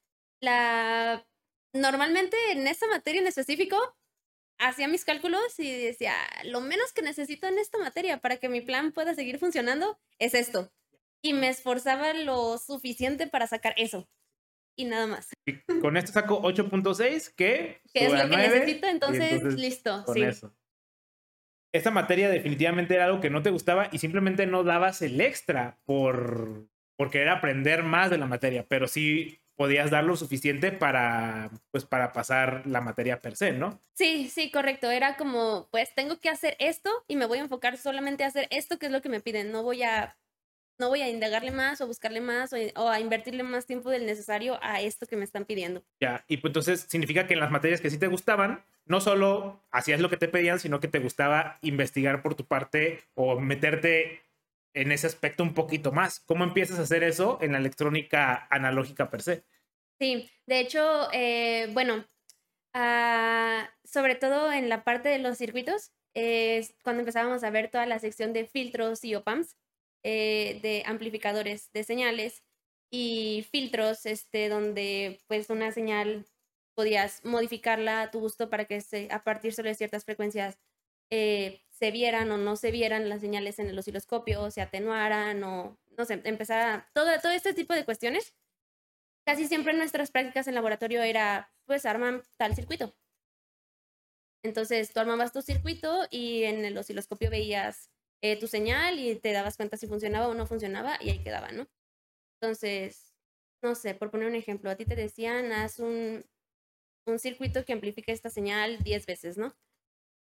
[0.42, 1.26] La
[1.74, 3.78] normalmente en esa materia en específico
[4.60, 8.62] hacía mis cálculos y decía, lo menos que necesito en esta materia para que mi
[8.62, 10.72] plan pueda seguir funcionando es esto.
[11.22, 14.10] Y me esforzaba lo suficiente para sacar eso.
[14.78, 15.30] Y nada más.
[15.46, 17.82] Y con esto saco 8.6, que...
[17.94, 20.06] Que es lo que necesito, entonces, listo.
[20.14, 20.22] sí
[21.78, 25.80] esta materia definitivamente era algo que no te gustaba y simplemente no dabas el extra
[25.86, 31.50] por, por querer aprender más de la materia, pero sí podías dar lo suficiente para,
[31.72, 33.82] pues, para pasar la materia per se, ¿no?
[33.94, 34.92] Sí, sí, correcto.
[34.92, 38.48] Era como, pues tengo que hacer esto y me voy a enfocar solamente a hacer
[38.52, 39.52] esto que es lo que me piden.
[39.52, 40.16] No voy a,
[40.80, 44.06] no voy a indagarle más o buscarle más o, o a invertirle más tiempo del
[44.06, 45.84] necesario a esto que me están pidiendo.
[46.00, 49.62] Ya, y pues entonces significa que en las materias que sí te gustaban, no solo
[49.72, 54.22] hacías lo que te pedían, sino que te gustaba investigar por tu parte o meterte
[54.74, 56.20] en ese aspecto un poquito más.
[56.20, 59.44] ¿Cómo empiezas a hacer eso en la electrónica analógica per se?
[60.00, 62.06] Sí, de hecho, eh, bueno,
[62.74, 67.86] ah, sobre todo en la parte de los circuitos, es cuando empezábamos a ver toda
[67.86, 69.56] la sección de filtros y opamps,
[70.04, 72.44] eh, de amplificadores de señales
[72.92, 76.26] y filtros, este, donde pues una señal
[76.76, 80.60] podías modificarla a tu gusto para que se, a partir solo de ciertas frecuencias
[81.10, 85.44] eh, se vieran o no se vieran las señales en el osciloscopio, o se atenuaran
[85.44, 88.36] o, no sé, empezar todo, todo este tipo de cuestiones.
[89.26, 92.96] Casi siempre nuestras prácticas en laboratorio era, pues, arman tal circuito.
[94.44, 99.32] Entonces, tú armabas tu circuito y en el osciloscopio veías eh, tu señal y te
[99.32, 101.68] dabas cuenta si funcionaba o no funcionaba y ahí quedaba, ¿no?
[102.42, 103.14] Entonces,
[103.64, 106.26] no sé, por poner un ejemplo, a ti te decían, haz un,
[107.08, 109.56] un circuito que amplifique esta señal 10 veces, ¿no?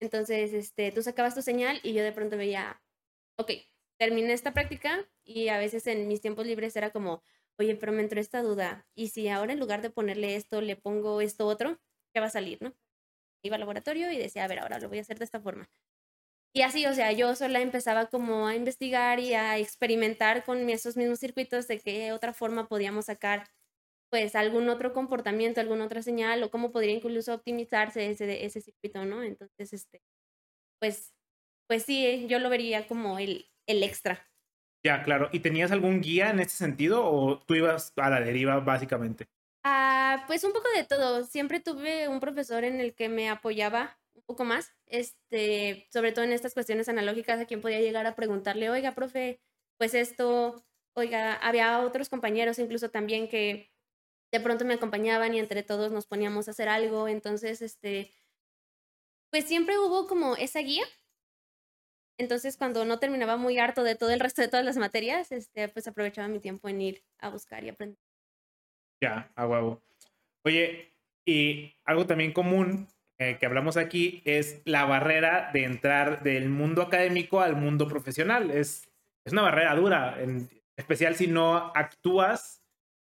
[0.02, 2.84] Entonces, este, tú sacabas tu señal y yo de pronto veía,
[3.38, 3.52] ok,
[4.00, 7.24] terminé esta práctica y a veces en mis tiempos libres era como,
[7.60, 10.76] oye, pero me entró esta duda, y si ahora en lugar de ponerle esto, le
[10.76, 11.80] pongo esto otro,
[12.14, 12.76] ¿qué va a salir, no?
[13.44, 15.70] Iba al laboratorio y decía, a ver, ahora lo voy a hacer de esta forma.
[16.56, 20.96] Y así, o sea, yo sola empezaba como a investigar y a experimentar con esos
[20.96, 23.48] mismos circuitos de qué otra forma podíamos sacar
[24.12, 29.04] pues algún otro comportamiento, alguna otra señal o cómo podría incluso optimizarse ese, ese circuito,
[29.06, 29.24] ¿no?
[29.24, 30.04] Entonces, este,
[30.80, 31.16] pues,
[31.68, 34.30] pues sí, yo lo vería como el, el extra.
[34.86, 35.30] Ya, claro.
[35.32, 39.26] ¿Y tenías algún guía en ese sentido o tú ibas a la deriva básicamente?
[39.64, 41.24] Ah, pues un poco de todo.
[41.26, 46.32] Siempre tuve un profesor en el que me apoyaba poco más, este, sobre todo en
[46.32, 49.42] estas cuestiones analógicas, a quien podía llegar a preguntarle, oiga, profe,
[49.78, 53.72] pues esto, oiga, había otros compañeros incluso también que
[54.32, 57.08] de pronto me acompañaban y entre todos nos poníamos a hacer algo.
[57.08, 58.16] Entonces, este,
[59.30, 60.86] pues siempre hubo como esa guía.
[62.18, 65.68] Entonces, cuando no terminaba muy harto de todo el resto de todas las materias, este,
[65.70, 67.98] pues aprovechaba mi tiempo en ir a buscar y aprender.
[69.02, 69.82] Ya, a.
[70.46, 70.94] Oye,
[71.26, 72.88] y algo también común
[73.24, 78.52] eh, que hablamos aquí es la barrera de entrar del mundo académico al mundo profesional.
[78.52, 78.90] Es,
[79.26, 82.62] es una barrera dura, en especial si no actúas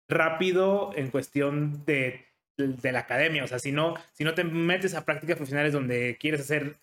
[0.08, 3.44] rápido en cuestión de, de, la academia.
[3.44, 6.76] O sea, si no, si no te metes a prácticas profesionales donde quieres hacer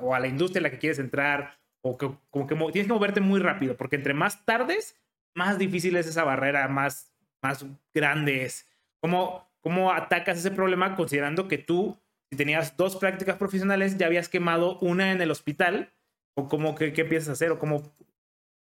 [0.00, 2.92] o a la industria en la que quieres entrar, o que, como que tienes que
[2.92, 4.96] moverte muy rápido, porque entre más tardes,
[5.34, 8.66] más difícil es esa barrera, más, más grande es.
[9.00, 11.98] ¿Cómo, ¿Cómo atacas ese problema considerando que tú,
[12.30, 15.92] si tenías dos prácticas profesionales, ya habías quemado una en el hospital?
[16.36, 17.50] ¿O cómo, qué, qué a hacer?
[17.50, 17.82] ¿O cómo,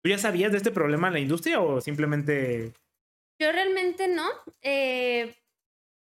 [0.04, 2.74] ¿Tú ya sabías de este problema en la industria o simplemente
[3.40, 4.28] yo realmente no.
[4.62, 5.36] Eh,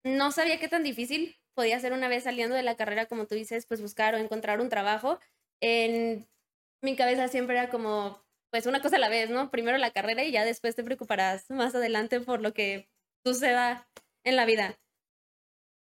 [0.03, 3.35] no sabía qué tan difícil podía ser una vez saliendo de la carrera, como tú
[3.35, 5.19] dices, pues buscar o encontrar un trabajo.
[5.61, 6.27] en
[6.83, 9.51] mi cabeza siempre era como, pues una cosa a la vez, ¿no?
[9.51, 12.89] Primero la carrera y ya después te preocuparás más adelante por lo que
[13.23, 13.87] suceda
[14.25, 14.79] en la vida.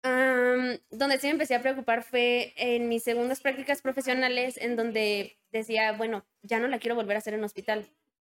[0.02, 5.92] Donde sí me empecé a preocupar fue en mis segundas prácticas profesionales, en donde decía,
[5.92, 7.86] bueno, ya no la quiero volver a hacer en un hospital.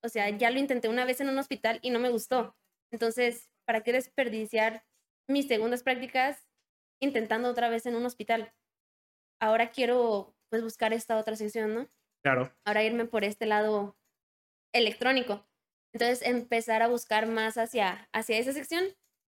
[0.02, 2.56] O sea, ya lo intenté una vez en un hospital y no me gustó.
[2.90, 4.84] Entonces, ¿para qué desperdiciar
[5.28, 6.48] mis segundas prácticas
[7.00, 8.52] intentando otra vez en un hospital?
[9.40, 11.88] Ahora quiero, pues, buscar esta otra sección, ¿no?
[12.22, 12.52] Claro.
[12.64, 13.96] Ahora irme por este lado
[14.72, 15.46] electrónico.
[15.92, 18.84] Entonces, empezar a buscar más hacia, hacia esa sección.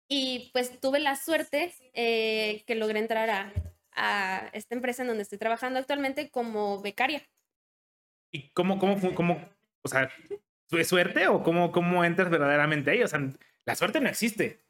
[0.08, 3.52] Y pues tuve la suerte eh, que logré entrar a,
[3.92, 7.22] a esta empresa en donde estoy trabajando actualmente como becaria.
[8.30, 9.48] ¿Y cómo, cómo, cómo,
[9.82, 10.10] o sea,
[10.70, 13.02] ¿es suerte o cómo, cómo entras verdaderamente ahí?
[13.02, 13.20] O sea,
[13.64, 14.64] la suerte no existe.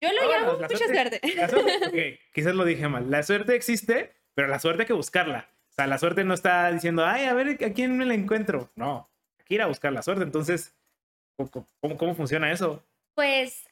[0.00, 1.20] Yo lo llamo mucha suerte.
[2.34, 3.10] quizás lo dije mal.
[3.10, 5.50] La suerte existe, pero la suerte hay que buscarla.
[5.70, 8.70] O sea, la suerte no está diciendo, ay, a ver a quién me la encuentro.
[8.76, 10.24] No, hay que ir a buscar la suerte.
[10.24, 10.74] Entonces,
[11.36, 12.84] ¿cómo, cómo funciona eso?
[13.14, 13.66] Pues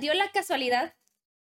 [0.00, 0.94] dio la casualidad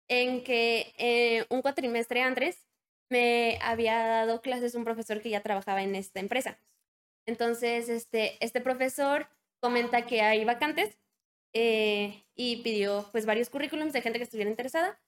[0.09, 2.67] en que eh, un cuatrimestre antes
[3.11, 6.59] me había dado clases un profesor que ya trabajaba en esta empresa.
[7.27, 9.29] Entonces, este, este profesor
[9.61, 10.99] comenta que hay vacantes
[11.53, 15.01] eh, y pidió pues varios currículums de gente que estuviera interesada.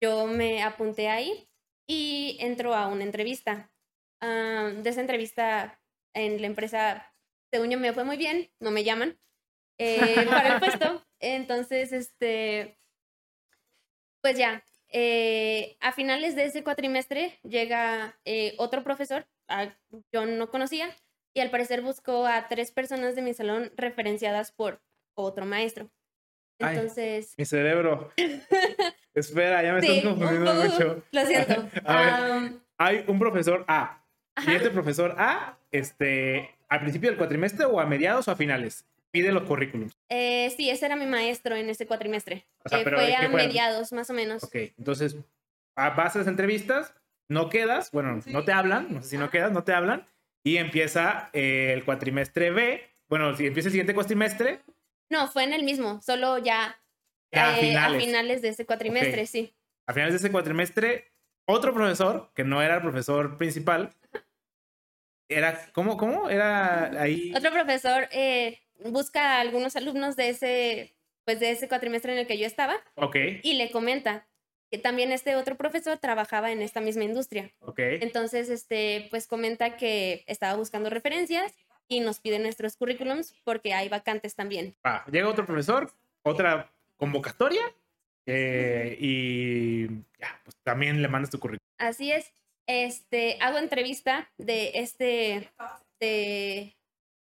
[0.00, 1.48] Yo me apunté ahí
[1.86, 3.70] y entro a una entrevista.
[4.20, 5.80] Ah, de esa entrevista
[6.14, 7.12] en la empresa,
[7.50, 9.18] según yo me fue muy bien, no me llaman
[9.78, 11.04] eh, para el puesto.
[11.22, 12.76] Entonces, este,
[14.20, 18.18] pues ya, eh, a finales de ese cuatrimestre llega
[18.58, 19.74] otro profesor, ah,
[20.12, 20.94] yo no conocía,
[21.32, 24.82] y al parecer buscó a tres personas de mi salón referenciadas por
[25.14, 25.90] otro maestro.
[26.58, 27.34] Entonces.
[27.38, 28.12] mi cerebro.
[29.14, 31.02] Espera, ya me estás confundiendo mucho.
[31.10, 31.68] Lo siento.
[32.78, 34.04] hay un profesor A.
[34.46, 38.86] Y este profesor A, este, al principio del cuatrimestre o a mediados o a finales,
[39.10, 39.96] pide los currículums.
[40.14, 42.46] Eh, sí, ese era mi maestro en ese cuatrimestre.
[42.64, 44.44] O sea, pero fue a mediados, más o menos.
[44.44, 45.16] Ok, entonces
[45.74, 46.94] vas a las entrevistas,
[47.30, 50.06] no quedas, bueno, no te hablan, no sé si no quedas, no te hablan,
[50.44, 52.90] y empieza el cuatrimestre B.
[53.08, 54.60] Bueno, si empieza el siguiente cuatrimestre,
[55.12, 56.80] no, fue en el mismo, solo ya,
[57.32, 58.40] a, eh, finales.
[58.40, 59.54] de ese cuatrimestre, sí.
[59.86, 61.12] A finales de ese cuatrimestre,
[61.46, 63.94] otro profesor, que no era el profesor principal,
[65.28, 66.30] era, ¿cómo, cómo?
[66.30, 67.30] Era ahí...
[67.36, 72.26] Otro profesor eh, busca a algunos alumnos de ese, pues de ese cuatrimestre en el
[72.26, 72.76] que yo estaba.
[72.96, 73.16] Ok.
[73.42, 74.26] Y le comenta
[74.70, 77.52] que también este otro profesor trabajaba en esta misma industria.
[77.60, 77.78] Ok.
[77.78, 81.52] Entonces, este, pues comenta que estaba buscando referencias
[81.88, 84.74] y nos piden nuestros currículums porque hay vacantes también.
[84.82, 85.92] Ah, llega otro profesor,
[86.22, 87.62] otra convocatoria
[88.26, 91.66] eh, y ya, pues también le mandas tu currículum.
[91.78, 92.32] Así es.
[92.66, 95.50] Este, hago entrevista de este,
[96.00, 96.76] de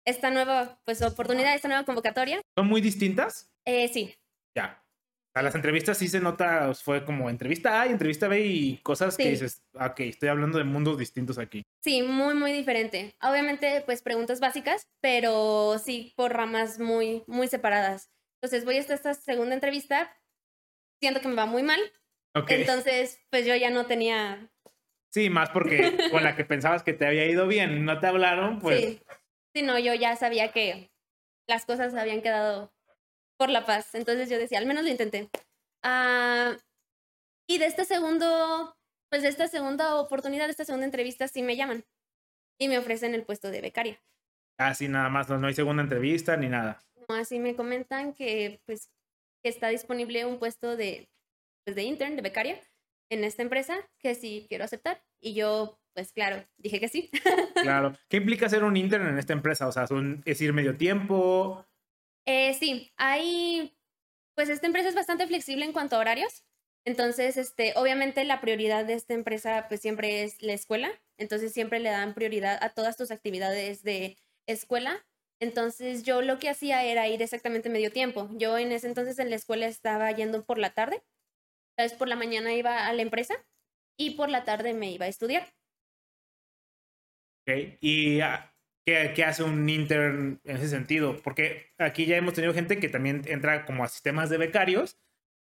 [0.06, 2.42] esta nueva, pues, oportunidad, esta nueva convocatoria.
[2.56, 3.52] ¿Son muy distintas?
[3.66, 4.16] Eh, sí.
[4.56, 4.86] Ya
[5.36, 9.18] a las entrevistas sí se nota, fue como entrevista A y entrevista B y cosas
[9.18, 11.62] que dices, ok, estoy hablando de mundos distintos aquí.
[11.84, 13.16] Sí, muy, muy diferente.
[13.22, 18.10] Obviamente, pues preguntas básicas, pero sí por ramas muy, muy separadas.
[18.42, 20.10] Entonces voy hasta esta segunda entrevista,
[21.02, 21.82] siento que me va muy mal.
[22.34, 22.62] Okay.
[22.62, 24.50] Entonces, pues yo ya no tenía...
[25.12, 28.60] Sí, más porque con la que pensabas que te había ido bien, no te hablaron,
[28.60, 28.80] pues...
[28.80, 29.02] Sí.
[29.56, 30.92] Sí, no, yo ya sabía que
[31.48, 32.74] las cosas habían quedado
[33.38, 33.96] por la paz.
[33.96, 35.30] Entonces yo decía, al menos lo intenté.
[35.84, 36.58] Ah,
[37.48, 38.76] y de este segundo,
[39.10, 41.86] pues de esta segunda oportunidad, de esta segunda entrevista, sí me llaman
[42.60, 44.02] y me ofrecen el puesto de becaria.
[44.58, 46.82] Así nada más, no, hay segunda entrevista ni nada.
[47.08, 48.90] No, así me comentan que pues
[49.44, 51.08] que está disponible un puesto de,
[51.64, 52.60] pues, de intern, de becaria,
[53.12, 55.04] en esta empresa, que sí quiero aceptar.
[55.22, 57.10] Y yo, pues claro, dije que sí.
[57.56, 57.94] claro.
[58.10, 59.68] ¿Qué implica ser un intern en esta empresa?
[59.68, 59.88] O sea,
[60.26, 61.66] ¿es ir medio tiempo?
[62.28, 63.76] Eh, sí, hay,
[64.36, 66.44] pues esta empresa es bastante flexible en cuanto a horarios.
[66.84, 70.92] Entonces, este, obviamente la prioridad de esta empresa pues siempre es la escuela.
[71.18, 74.18] Entonces siempre le dan prioridad a todas tus actividades de
[74.48, 75.06] escuela.
[75.40, 78.30] Entonces yo lo que hacía era ir exactamente medio tiempo.
[78.34, 81.02] Yo en ese entonces en la escuela estaba yendo por la tarde.
[81.78, 83.36] Entonces por la mañana iba a la empresa
[83.98, 85.48] y por la tarde me iba a estudiar.
[87.48, 91.20] Ok, y ah, ¿Qué, hace un intern en ese sentido?
[91.24, 95.00] Porque aquí ya hemos tenido gente que también entra como a sistemas de becarios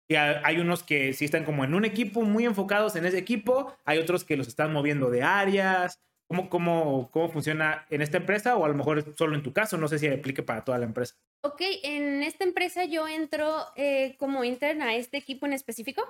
[0.08, 3.76] y hay unos que sí están como en un equipo muy enfocados en ese equipo,
[3.84, 6.00] hay otros que los están moviendo de áreas.
[6.26, 9.76] ¿Cómo, cómo, cómo funciona en esta empresa o a lo mejor solo en tu caso?
[9.76, 11.14] No sé si aplique para toda la empresa.
[11.42, 16.02] Ok, en esta empresa yo entro eh, como intern a este equipo en específico.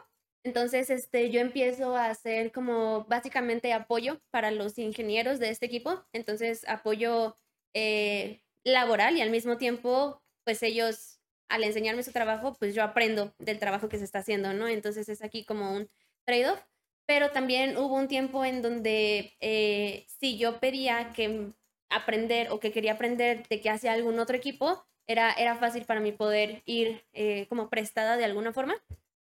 [0.44, 6.04] Entonces, este, yo empiezo a hacer como básicamente apoyo para los ingenieros de este equipo.
[6.12, 7.36] Entonces, apoyo
[7.72, 11.18] eh, laboral y al mismo tiempo, pues ellos,
[11.48, 14.68] al enseñarme su trabajo, pues yo aprendo del trabajo que se está haciendo, ¿no?
[14.68, 15.88] Entonces es aquí como un
[16.26, 16.60] trade-off.
[17.06, 21.52] Pero también hubo un tiempo en donde eh, si yo pedía que
[21.90, 26.00] aprender o que quería aprender de qué hacía algún otro equipo, era, era fácil para
[26.00, 28.74] mí poder ir eh, como prestada de alguna forma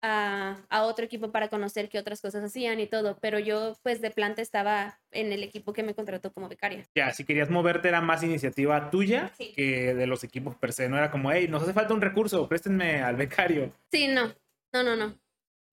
[0.03, 4.01] a, a, otro equipo para conocer qué otras cosas hacían y todo, pero yo pues
[4.01, 6.86] de planta estaba en el equipo que me contrató como becaria.
[6.94, 9.53] Ya, si querías moverte era más iniciativa tuya Sí.
[9.55, 12.49] que de los equipos per se, no era como, hey, nos hace falta un recurso,
[12.49, 13.72] préstenme al becario.
[13.90, 14.32] Sí, no,
[14.72, 15.14] no, no, no.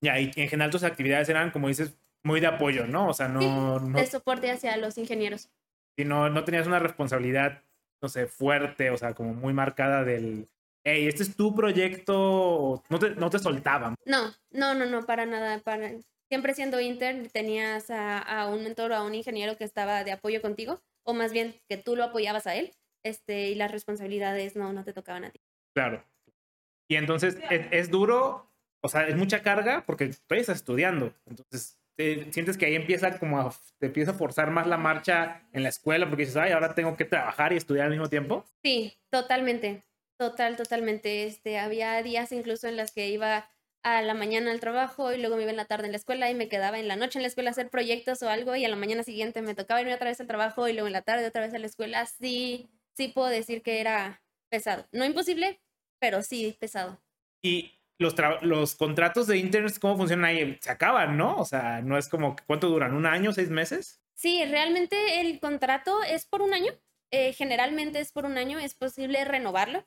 [0.02, 3.08] Ya, y en general tus actividades eran, como dices, muy de apoyo, ¿no?
[3.08, 5.50] O sea, no, no, De soporte hacia los ingenieros.
[5.98, 7.62] si no, no tenías una responsabilidad,
[8.02, 10.48] no sé, fuerte, o sea, como muy marcada del,
[10.86, 13.96] hey, este es tu proyecto, no te, no te soltaban.
[14.06, 15.60] No, no, no, no, para nada.
[15.60, 15.92] Para...
[16.30, 20.12] Siempre siendo intern tenías a, a un mentor o a un ingeniero que estaba de
[20.12, 22.74] apoyo contigo, o más bien que tú lo apoyabas a él,
[23.04, 25.40] este, y las responsabilidades no, no te tocaban a ti.
[25.76, 26.04] Claro.
[26.88, 28.50] Y entonces es, es duro,
[28.82, 31.14] o sea, es mucha carga porque todavía estás estudiando.
[31.26, 35.44] Entonces, te- sientes que ahí empieza como a, te empieza a forzar más la marcha
[35.54, 38.46] en la escuela porque dices, ay, ahora tengo que trabajar y estudiar al mismo tiempo.
[38.64, 39.84] Sí, totalmente.
[40.18, 41.26] Total, totalmente.
[41.26, 43.50] Este, había días incluso en las que iba
[43.84, 46.30] a la mañana al trabajo y luego me iba en la tarde en la escuela
[46.32, 48.66] y me quedaba en la noche en la escuela a hacer proyectos o algo y
[48.66, 51.04] a la mañana siguiente me tocaba irme otra vez al trabajo y luego en la
[51.04, 52.06] tarde otra vez a la escuela.
[52.06, 54.88] Sí, sí puedo decir que era pesado.
[54.92, 55.62] No imposible,
[56.00, 57.00] pero sí pesado.
[57.44, 60.58] Y los, tra- los contratos de interns, ¿cómo funcionan ahí?
[60.62, 61.36] Se acaban, ¿no?
[61.38, 62.96] O sea, no es como, ¿cuánto duran?
[62.96, 64.02] ¿Un año, seis meses?
[64.16, 66.72] Sí, realmente el contrato es por un año.
[67.12, 68.58] Eh, generalmente es por un año.
[68.58, 69.86] Es posible renovarlo.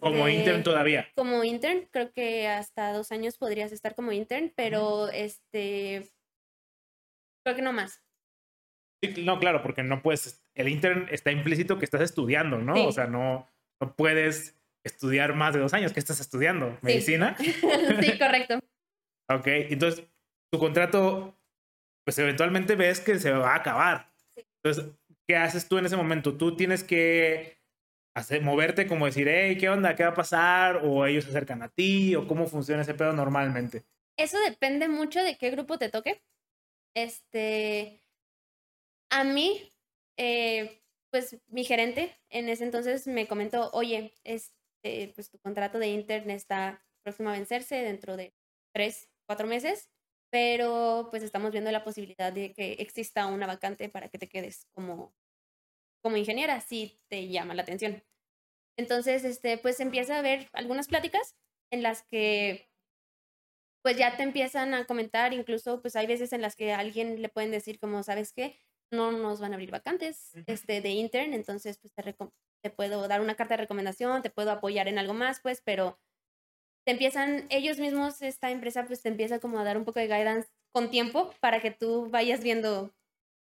[0.00, 1.08] Como Este, intern todavía.
[1.16, 6.10] como intern, creo que hasta dos años podrías estar como intern, pero este,
[7.44, 8.02] creo que no más.
[9.02, 12.74] Sí, No, claro, porque no puedes, el intern está implícito que estás estudiando, ¿no?
[12.76, 12.84] Sí.
[12.86, 13.48] O sea, no,
[13.80, 15.92] no puedes estudiar más de dos años.
[15.92, 16.78] ¿Qué estás estudiando?
[16.82, 17.36] ¿Medicina?
[17.38, 18.58] sí, correcto.
[19.30, 20.04] Ok, entonces
[20.52, 21.36] tu contrato,
[22.04, 24.12] pues eventualmente ves que se va a acabar.
[24.36, 24.46] Sí.
[24.62, 24.92] Entonces,
[25.26, 26.36] ¿qué haces tú en ese momento?
[26.36, 27.61] Tú tienes que
[28.14, 29.96] hacer, moverte como decir, hey, ¿qué onda?
[29.96, 30.80] ¿Qué va a pasar?
[30.84, 33.84] O ellos se acercan a ti, o cómo funciona ese pedo normalmente.
[34.16, 36.22] Eso depende mucho de qué grupo te toque.
[36.94, 38.02] Este,
[39.10, 39.72] a mí,
[40.18, 45.88] eh, pues mi gerente en ese entonces me comentó, oye, este, pues tu contrato de
[45.88, 48.34] intern está próximo a vencerse dentro de
[48.74, 49.90] tres, cuatro meses,
[50.30, 54.66] pero pues estamos viendo la posibilidad de que exista una vacante para que te quedes
[54.72, 55.14] como,
[56.02, 58.02] como ingeniera, si te llama la atención.
[58.78, 61.36] Entonces, este, pues empieza a haber algunas pláticas
[61.70, 62.70] en las que
[63.82, 67.20] pues ya te empiezan a comentar, incluso pues hay veces en las que a alguien
[67.20, 68.56] le pueden decir como, ¿sabes qué?
[68.92, 72.16] No nos van a abrir vacantes este, de intern, entonces pues te,
[72.62, 75.98] te puedo dar una carta de recomendación, te puedo apoyar en algo más, pues, pero
[76.86, 80.06] te empiezan, ellos mismos, esta empresa pues te empieza como a dar un poco de
[80.06, 82.94] guidance con tiempo para que tú vayas viendo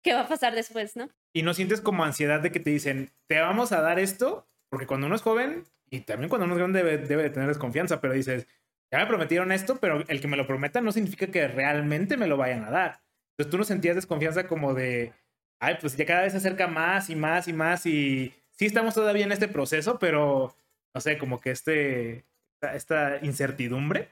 [0.02, 1.10] qué va a pasar después, ¿no?
[1.32, 4.86] Y no sientes como ansiedad de que te dicen, te vamos a dar esto, porque
[4.86, 8.00] cuando uno es joven, y también cuando uno es grande debe, debe de tener desconfianza,
[8.00, 8.46] pero dices,
[8.90, 12.26] ya me prometieron esto, pero el que me lo prometa no significa que realmente me
[12.26, 13.02] lo vayan a dar.
[13.32, 15.12] Entonces tú no sentías desconfianza como de,
[15.60, 18.94] ay, pues ya cada vez se acerca más y más y más y sí estamos
[18.94, 20.54] todavía en este proceso, pero
[20.94, 22.24] no sé, como que este,
[22.54, 24.08] esta, esta incertidumbre.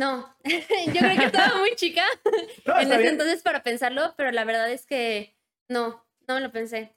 [0.00, 2.02] No, yo creo que estaba muy chica
[2.66, 5.36] No, en ese entonces para pensarlo, pero la verdad es que
[5.68, 6.96] no, no me lo pensé.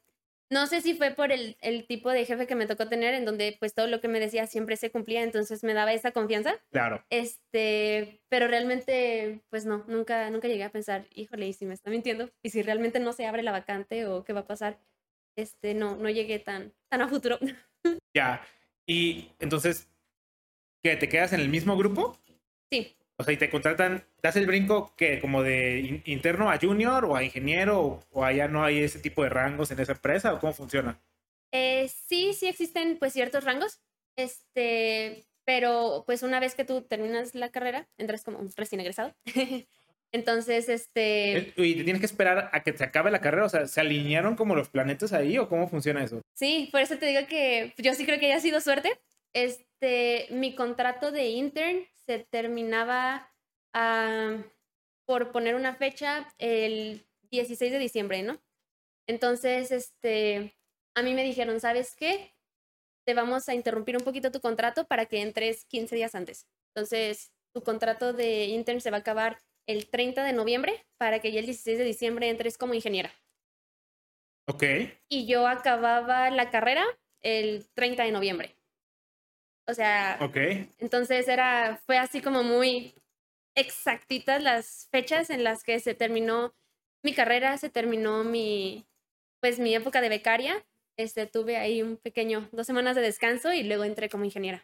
[0.49, 3.25] No sé si fue por el, el tipo de jefe que me tocó tener, en
[3.25, 6.55] donde pues todo lo que me decía siempre se cumplía, entonces me daba esa confianza.
[6.71, 7.03] Claro.
[7.09, 11.89] Este, pero realmente, pues no, nunca, nunca llegué a pensar, híjole, y si me está
[11.89, 14.79] mintiendo, y si realmente no se abre la vacante o qué va a pasar,
[15.35, 17.37] este, no, no llegué tan, tan a futuro.
[18.15, 18.41] Ya.
[18.87, 19.89] Y entonces,
[20.83, 20.95] ¿qué?
[20.95, 22.17] ¿Te quedas en el mismo grupo?
[22.73, 26.57] Sí, O sea, y te contratan, das el brinco que como de in- interno a
[26.57, 29.91] junior o a ingeniero o, o allá no hay ese tipo de rangos en esa
[29.91, 30.99] empresa o cómo funciona.
[31.51, 33.79] Eh, sí, sí existen pues ciertos rangos,
[34.15, 39.13] este, pero pues una vez que tú terminas la carrera, entras como un recién egresado.
[40.11, 43.49] Entonces, este, Eh, Y te tienes que esperar a que se acabe la carrera, o
[43.49, 46.21] sea, ¿se alinearon como los planetas ahí o cómo funciona eso?
[46.35, 48.99] sí, por eso te digo que yo sí creo que haya sido suerte.
[49.33, 53.31] Este, mi contrato de intern se terminaba
[53.73, 54.37] ah,
[55.05, 58.41] por poner una fecha el 16 de diciembre, ¿no?
[59.07, 60.55] Entonces, este,
[60.95, 62.33] a mí me dijeron, ¿sabes qué?
[63.05, 66.47] Te vamos a interrumpir un poquito tu contrato para que entres 15 días antes.
[66.73, 71.31] Entonces, tu contrato de intern se va a acabar el 30 de noviembre para que
[71.31, 73.11] ya el 16 de diciembre entres como ingeniera.
[74.47, 74.63] Ok.
[75.09, 76.85] Y yo acababa la carrera
[77.21, 78.55] el 30 de noviembre.
[79.67, 80.37] O sea, Ok.
[80.79, 82.93] entonces era, fue así como muy
[83.55, 86.53] exactitas las fechas en las que se terminó
[87.03, 88.85] mi carrera, se terminó mi,
[89.41, 90.65] pues mi época de becaria.
[90.97, 94.63] Este, tuve ahí un pequeño, dos semanas de descanso y luego entré como ingeniera.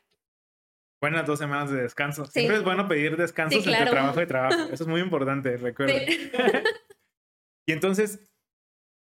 [1.01, 2.25] Buenas dos semanas de descanso.
[2.25, 2.31] Sí.
[2.41, 4.55] Siempre es bueno pedir descansos Sí, entre trabajo y trabajo.
[4.73, 5.99] Eso es muy importante, recuerda.
[5.99, 6.31] Sí.
[7.67, 8.19] Y entonces,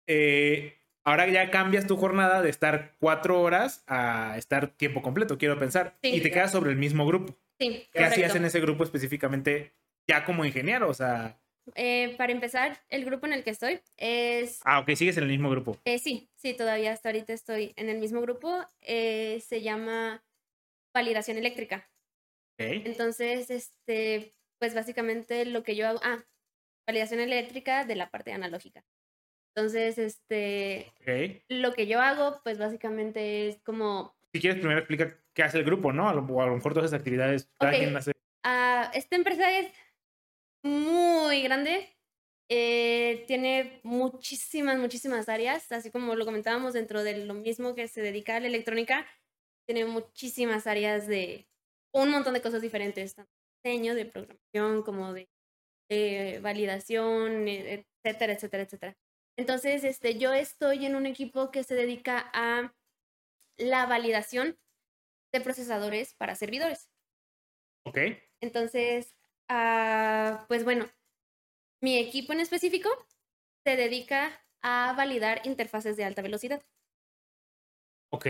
[0.07, 0.76] eh,
[1.08, 5.95] ahora ya cambias tu jornada de estar cuatro horas a estar tiempo completo, quiero pensar.
[6.03, 6.10] Sí.
[6.16, 7.36] y te quedas sobre el mismo grupo.
[7.60, 9.74] Sí, ¿Qué hacías en ese grupo específicamente
[10.08, 10.89] ya como ingeniero?
[10.89, 11.39] O sea,
[11.76, 14.60] Eh, para empezar, el grupo en el que estoy es...
[14.64, 15.78] ah, ok, sigues en el mismo grupo.
[15.86, 18.66] eh, sí, sí, todavía hasta ahorita estoy en el mismo grupo.
[18.82, 20.24] eh, se llama
[20.93, 21.89] validación eléctrica.
[22.60, 25.99] Entonces, este, pues básicamente lo que yo hago...
[26.03, 26.24] Ah,
[26.88, 28.84] validación eléctrica de la parte analógica.
[29.58, 30.93] Entonces, este,
[31.49, 34.16] lo que yo hago, pues básicamente es como...
[34.32, 36.08] Si quieres, primero explica qué hace el grupo, ¿no?
[36.10, 37.78] A lo, o a lo mejor todas esas actividades, cada Ok.
[37.80, 38.12] quien hace.
[38.43, 39.72] ah, esta empresa es
[40.64, 41.89] muy grande.
[42.49, 48.01] eh, tiene muchísimas, muchísimas áreas, así como lo comentábamos dentro de lo mismo que se
[48.01, 49.05] dedica a la electrónica,
[49.68, 51.49] tiene muchísimas áreas de
[51.93, 53.32] un montón de cosas diferentes, tanto
[53.64, 55.30] de diseño, de programación, como de
[55.89, 58.97] eh, validación, eh, etcétera, etcétera, etcétera.
[59.38, 62.75] Entonces, este, yo estoy en un equipo que se dedica a
[63.57, 64.59] la validación
[65.33, 66.89] de procesadores para servidores.
[67.85, 67.97] Ok.
[68.41, 69.15] Entonces,
[69.47, 70.88] ah, pues bueno,
[71.81, 72.89] mi equipo en específico
[73.65, 76.63] se dedica a validar interfaces de alta velocidad.
[78.11, 78.27] Ok.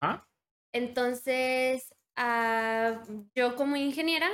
[0.00, 0.26] Ah,
[0.72, 3.02] Entonces, ah,
[3.34, 4.28] yo como ingeniera,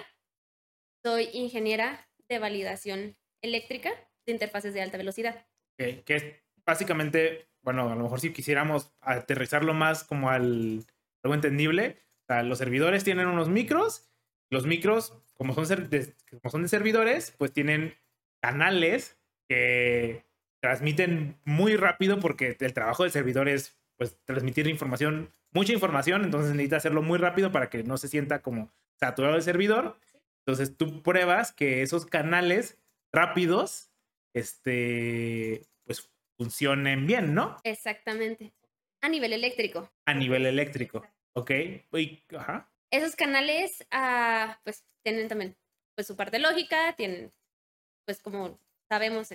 [1.05, 3.91] soy ingeniera de validación eléctrica
[4.27, 5.48] de interfaces de alta velocidad.
[5.79, 6.25] Que es
[6.67, 10.85] básicamente, bueno, a lo mejor si quisiéramos aterrizarlo más como al
[11.23, 11.97] algo entendible,
[12.45, 14.09] los servidores tienen unos micros,
[14.51, 17.95] los micros, como son, de, como son de servidores, pues tienen
[18.41, 19.17] canales
[19.49, 20.25] que
[20.61, 26.53] transmiten muy rápido porque el trabajo del servidor es pues transmitir información, mucha información, entonces
[26.53, 29.99] necesita hacerlo muy rápido para que no se sienta como saturado el servidor.
[30.47, 32.79] Entonces tú pruebas que esos canales
[33.13, 33.91] rápidos,
[34.35, 37.57] este, pues funcionen bien, ¿no?
[37.65, 38.55] Exactamente.
[39.03, 39.91] A nivel eléctrico.
[40.07, 41.05] A nivel eléctrico,
[41.35, 41.51] ¿ok?
[41.95, 42.73] Y- ajá.
[42.91, 45.57] Esos canales, ah, pues, tienen también,
[45.95, 47.33] pues, su parte lógica, tienen,
[48.07, 48.61] pues, como
[48.91, 49.31] sabemos,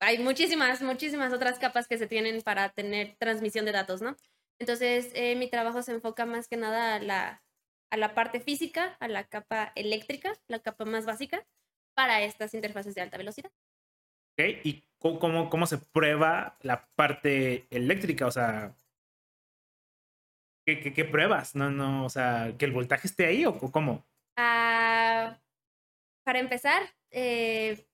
[0.00, 4.16] hay muchísimas, muchísimas otras capas que se tienen para tener transmisión de datos, ¿no?
[4.60, 7.42] Entonces, eh, mi trabajo se enfoca más que nada a la,
[7.90, 11.46] a la parte física, a la capa eléctrica, la capa más básica,
[11.94, 13.50] para estas interfaces de alta velocidad.
[14.38, 14.60] ¿Ok?
[14.62, 18.26] ¿Y cómo, cómo, se prueba la parte eléctrica?
[18.26, 18.76] O sea,
[20.64, 21.56] ¿qué, qué, qué pruebas?
[21.56, 24.06] No, no, o sea, ¿que el voltaje esté ahí o o cómo?
[24.36, 25.40] Ah,
[26.24, 27.84] para empezar, eh,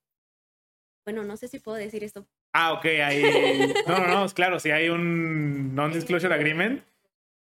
[1.06, 2.28] bueno, no sé si puedo decir esto.
[2.52, 3.22] Ah, ok, ahí.
[3.86, 6.84] No, no, no, es claro, si hay un non-disclosure agreement.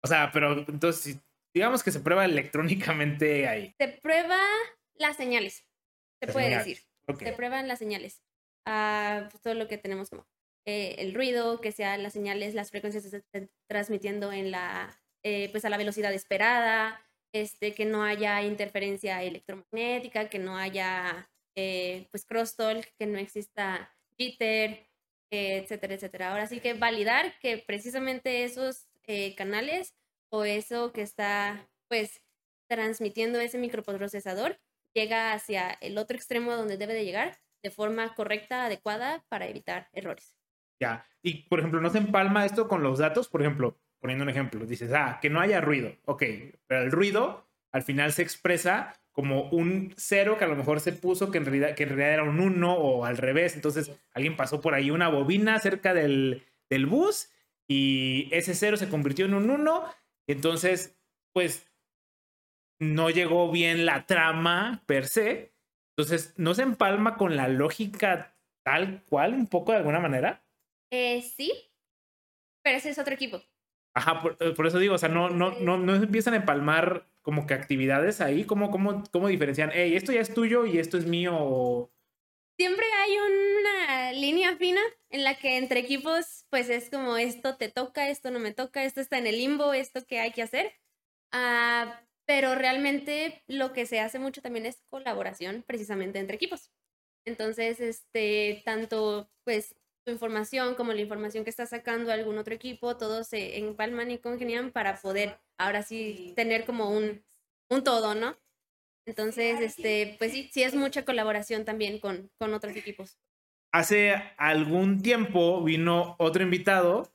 [0.02, 1.18] O sea, pero entonces,
[1.54, 3.74] digamos que se prueba electrónicamente ahí.
[3.78, 4.38] Se prueba
[4.94, 5.66] las señales,
[6.20, 6.84] se Las puede señales, decir.
[7.18, 8.22] Se prueban las señales.
[8.66, 10.26] Ah, pues, todo lo que tenemos como
[10.66, 15.50] eh, el ruido, que sean las señales, las frecuencias que se transmitiendo en la, eh,
[15.50, 17.00] pues a la velocidad esperada,
[17.32, 23.94] este, que no haya interferencia electromagnética, que no haya eh, pues crosstalk, que no exista
[24.16, 24.88] jitter,
[25.30, 26.30] eh, etcétera, etcétera.
[26.32, 28.86] Ahora sí que validar que precisamente esos
[29.36, 29.94] canales
[30.30, 32.22] o eso que está pues
[32.68, 34.58] transmitiendo ese microprocesador
[34.94, 39.88] llega hacia el otro extremo donde debe de llegar de forma correcta, adecuada para evitar
[39.92, 40.36] errores.
[40.78, 41.06] Ya.
[41.22, 43.28] Y, por ejemplo, ¿no se empalma esto con los datos?
[43.28, 45.96] Por ejemplo, poniendo un ejemplo, dices, ah, que no haya ruido.
[46.04, 46.22] Ok,
[46.66, 50.92] pero el ruido al final se expresa como un cero que a lo mejor se
[50.92, 53.54] puso que en realidad, que en realidad era un uno o al revés.
[53.54, 57.30] Entonces, alguien pasó por ahí una bobina cerca del, del bus
[57.66, 59.84] y ese cero se convirtió en un uno.
[60.26, 60.98] Entonces,
[61.32, 61.66] pues,
[62.78, 65.53] no llegó bien la trama per se.
[65.96, 70.44] Entonces, ¿no se empalma con la lógica tal cual, un poco de alguna manera?
[70.90, 71.52] Eh, sí,
[72.62, 73.42] pero ese es otro equipo.
[73.94, 77.06] Ajá, por, eh, por eso digo, o sea, no, no, no, no empiezan a empalmar
[77.22, 79.70] como que actividades ahí, ¿cómo, cómo, cómo diferencian?
[79.72, 81.36] Hey, esto ya es tuyo y esto es mío.
[81.38, 81.90] o-
[82.58, 84.80] Siempre hay una línea fina
[85.10, 88.84] en la que entre equipos, pues es como esto te toca, esto no me toca,
[88.84, 90.72] esto está en el limbo, esto que hay que hacer.
[91.32, 96.72] Ah, pero realmente lo que se hace mucho también es colaboración precisamente entre equipos.
[97.26, 102.96] Entonces, este, tanto pues tu información como la información que está sacando algún otro equipo,
[102.96, 107.24] todos se empalman y congenian para poder ahora sí tener como un,
[107.70, 108.36] un todo, ¿no?
[109.06, 113.18] Entonces, este, pues sí, sí es mucha colaboración también con, con otros equipos.
[113.72, 117.12] Hace algún tiempo vino otro invitado,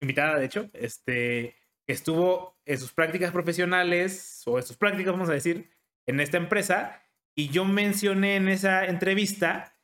[0.00, 1.56] invitada de hecho, este,
[1.86, 5.70] estuvo en sus prácticas profesionales, o en sus prácticas, vamos a decir,
[6.06, 7.02] en esta empresa,
[7.36, 9.76] y yo mencioné en esa entrevista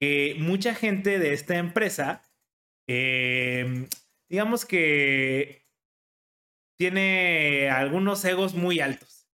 [0.00, 2.22] que mucha gente de esta empresa,
[2.88, 3.88] em,
[4.28, 5.66] digamos que
[6.78, 9.26] tiene algunos egos muy altos.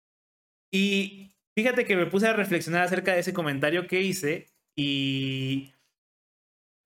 [0.73, 5.73] Y fíjate que me puse a reflexionar acerca de ese comentario que hice y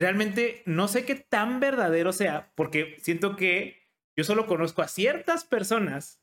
[0.00, 3.85] realmente no sé qué tan verdadero sea, porque siento que
[4.16, 6.20] yo solo conozco a ciertas personas,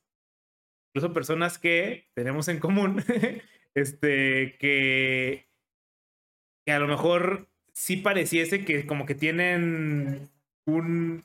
[0.89, 3.03] incluso personas que tenemos en común,
[3.75, 5.47] este, que,
[6.67, 10.29] a lo mejor sí pareciese que como que tienen
[10.65, 11.23] un...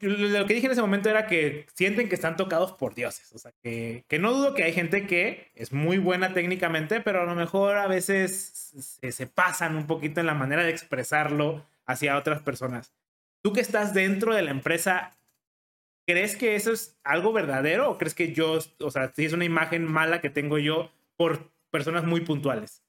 [0.00, 3.32] lo que dije en ese momento era que sienten que están tocados por dioses.
[3.32, 7.22] O sea, que, que no dudo que hay gente que es muy buena técnicamente, pero
[7.22, 11.66] a lo mejor a veces se, se pasan un poquito en la manera de expresarlo
[11.84, 12.92] hacia otras personas.
[13.42, 15.17] Tú que estás dentro de la empresa,
[16.08, 19.44] ¿crees que eso es algo verdadero o crees que yo, o sea, si es una
[19.44, 22.82] imagen mala que tengo yo por personas muy puntuales?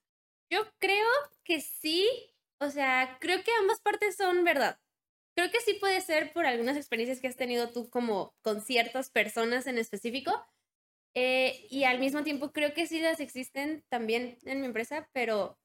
[0.50, 1.06] Yo creo
[1.44, 2.08] que sí,
[2.62, 4.80] o sea, creo que ambas partes son verdad.
[5.36, 9.10] Creo que sí puede ser por algunas experiencias que has tenido tú como con ciertas
[9.10, 10.32] personas en específico.
[11.14, 15.60] Eh, y al mismo tiempo creo que sí las existen también en mi empresa, pero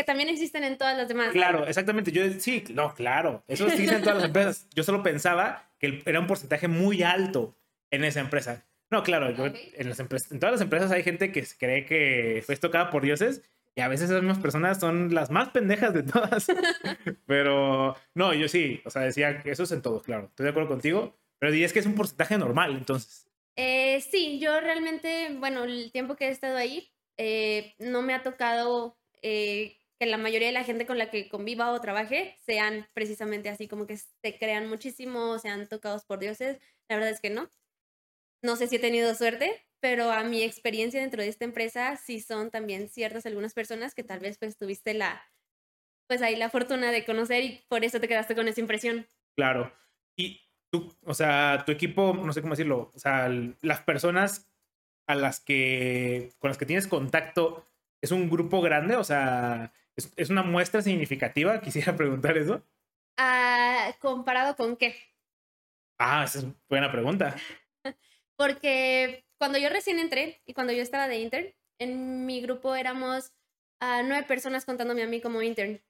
[0.00, 1.30] que también existen en todas las demás.
[1.30, 2.10] Claro, exactamente.
[2.10, 3.44] Yo sí, no, claro.
[3.46, 4.66] Eso existe en todas las empresas.
[4.74, 7.54] Yo solo pensaba que era un porcentaje muy alto
[7.90, 8.64] en esa empresa.
[8.90, 12.42] No, claro, yo, en, las empresas, en todas las empresas hay gente que cree que
[12.46, 13.42] fue tocada por dioses
[13.74, 16.46] y a veces esas mismas personas son las más pendejas de todas.
[17.26, 20.28] pero no, yo sí, o sea, decía que eso es en todos, claro.
[20.30, 23.26] Estoy de acuerdo contigo, pero dirías que es un porcentaje normal, entonces.
[23.56, 28.22] Eh, sí, yo realmente, bueno, el tiempo que he estado ahí, eh, no me ha
[28.22, 32.88] tocado eh, que la mayoría de la gente con la que conviva o trabaje sean
[32.94, 36.58] precisamente así, como que se crean muchísimo, sean tocados por dioses.
[36.88, 37.50] La verdad es que no.
[38.42, 42.20] No sé si he tenido suerte, pero a mi experiencia dentro de esta empresa sí
[42.20, 45.22] son también ciertas algunas personas que tal vez pues tuviste la,
[46.08, 49.06] pues ahí la fortuna de conocer y por eso te quedaste con esa impresión.
[49.36, 49.70] Claro.
[50.16, 50.40] Y
[50.72, 53.28] tú, o sea, tu equipo, no sé cómo decirlo, o sea,
[53.60, 54.50] las personas
[55.06, 57.66] a las que, con las que tienes contacto,
[58.00, 58.96] ¿es un grupo grande?
[58.96, 61.60] O sea, ¿es, es una muestra significativa?
[61.62, 62.62] Quisiera preguntar eso.
[63.16, 64.96] Ah, ¿Comparado con qué?
[65.98, 67.36] Ah, esa es buena pregunta.
[68.36, 73.32] Porque cuando yo recién entré y cuando yo estaba de intern, en mi grupo éramos
[73.80, 75.82] a nueve personas contándome a mí como intern.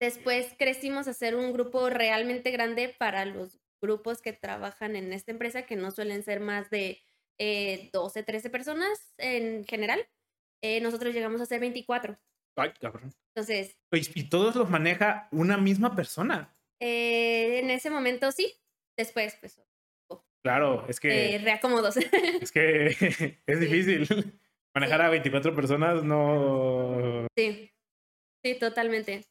[0.00, 5.30] Después crecimos a ser un grupo realmente grande para los grupos que trabajan en esta
[5.30, 7.02] empresa, que no suelen ser más de
[7.38, 10.08] eh, 12, 13 personas en general.
[10.62, 12.18] Eh, nosotros llegamos a ser 24.
[12.56, 13.12] Ay, cabrón.
[13.34, 13.76] Entonces.
[13.90, 16.56] ¿Y todos los maneja una misma persona?
[16.80, 18.54] Eh, en ese momento sí.
[18.96, 19.62] Después, pues
[20.42, 21.36] Claro, es que.
[21.36, 21.96] Eh, reacomodos.
[21.96, 22.86] Es que
[23.46, 24.06] es difícil.
[24.74, 27.26] Manejar a 24 personas no.
[27.36, 27.70] Sí,
[28.44, 29.26] sí, totalmente.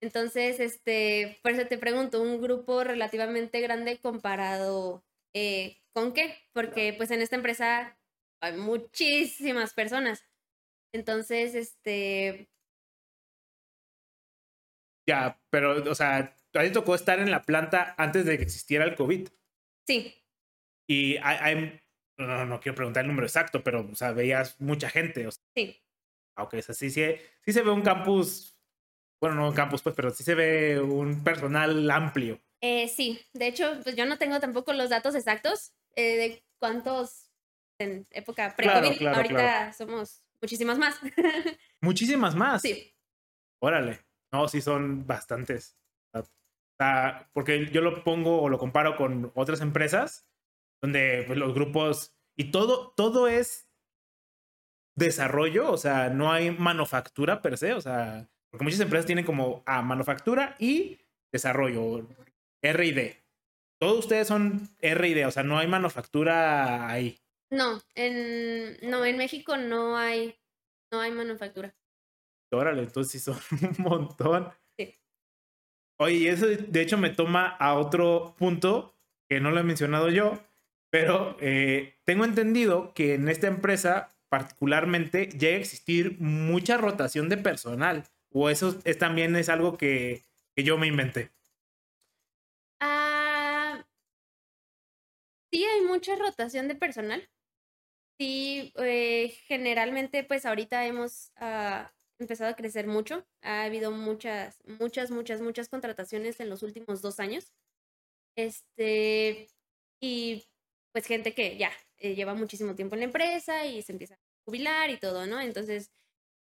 [0.00, 5.04] Entonces, este, por eso te pregunto, un grupo relativamente grande comparado
[5.34, 6.36] eh, con qué?
[6.52, 7.98] Porque pues en esta empresa
[8.40, 10.24] hay muchísimas personas.
[10.92, 12.48] Entonces, este.
[15.06, 18.84] Ya, pero, o sea, a ti tocó estar en la planta antes de que existiera
[18.84, 19.28] el COVID.
[19.86, 20.14] Sí,
[20.86, 21.80] y hay,
[22.18, 25.26] no, no, quiero preguntar el número exacto, pero, o sea, veías mucha gente.
[25.26, 25.80] O sea, sí.
[26.36, 27.04] Ok, o sea, sí, sí,
[27.42, 28.58] sí se ve un campus,
[29.20, 32.40] bueno, no un campus, pues, pero sí se ve un personal amplio.
[32.60, 37.30] Eh, sí, de hecho, pues yo no tengo tampoco los datos exactos eh, de cuántos
[37.78, 39.06] en época pre-COVID.
[39.06, 40.98] Ahorita somos muchísimas más.
[41.80, 42.62] Muchísimas más.
[42.62, 42.94] Sí.
[43.60, 44.00] Órale.
[44.34, 45.78] No, sí son bastantes.
[46.12, 46.24] O
[46.76, 50.26] sea, porque yo lo pongo o lo comparo con otras empresas
[50.82, 53.70] donde pues, los grupos y todo, todo es
[54.96, 59.62] desarrollo, o sea, no hay manufactura per se, o sea, porque muchas empresas tienen como
[59.66, 60.98] a manufactura y
[61.30, 62.04] desarrollo,
[62.60, 63.24] R y D.
[63.78, 67.20] Todos ustedes son R y D, o sea, no hay manufactura ahí.
[67.52, 70.36] No, en, no, en México no hay,
[70.90, 71.72] no hay manufactura.
[72.52, 73.38] Órale, entonces sí son
[73.78, 74.52] un montón.
[74.78, 74.94] Sí.
[75.98, 78.94] Oye, eso de hecho me toma a otro punto
[79.28, 80.40] que no lo he mencionado yo,
[80.90, 87.38] Pero eh, tengo entendido que en esta empresa particularmente llega a existir mucha rotación de
[87.38, 88.04] personal.
[88.32, 90.24] O eso es, también es algo que,
[90.56, 91.32] que yo me inventé.
[92.80, 93.84] Ah,
[95.50, 97.28] sí, hay mucha rotación de personal.
[98.18, 103.26] Sí, eh, generalmente pues ahorita hemos ah, empezado a crecer mucho.
[103.42, 107.52] Ha habido muchas, muchas, muchas, muchas contrataciones en los últimos dos años.
[108.36, 109.48] Este,
[110.00, 110.44] y
[110.92, 114.18] pues gente que ya eh, lleva muchísimo tiempo en la empresa y se empieza a
[114.46, 115.40] jubilar y todo, ¿no?
[115.40, 115.92] Entonces,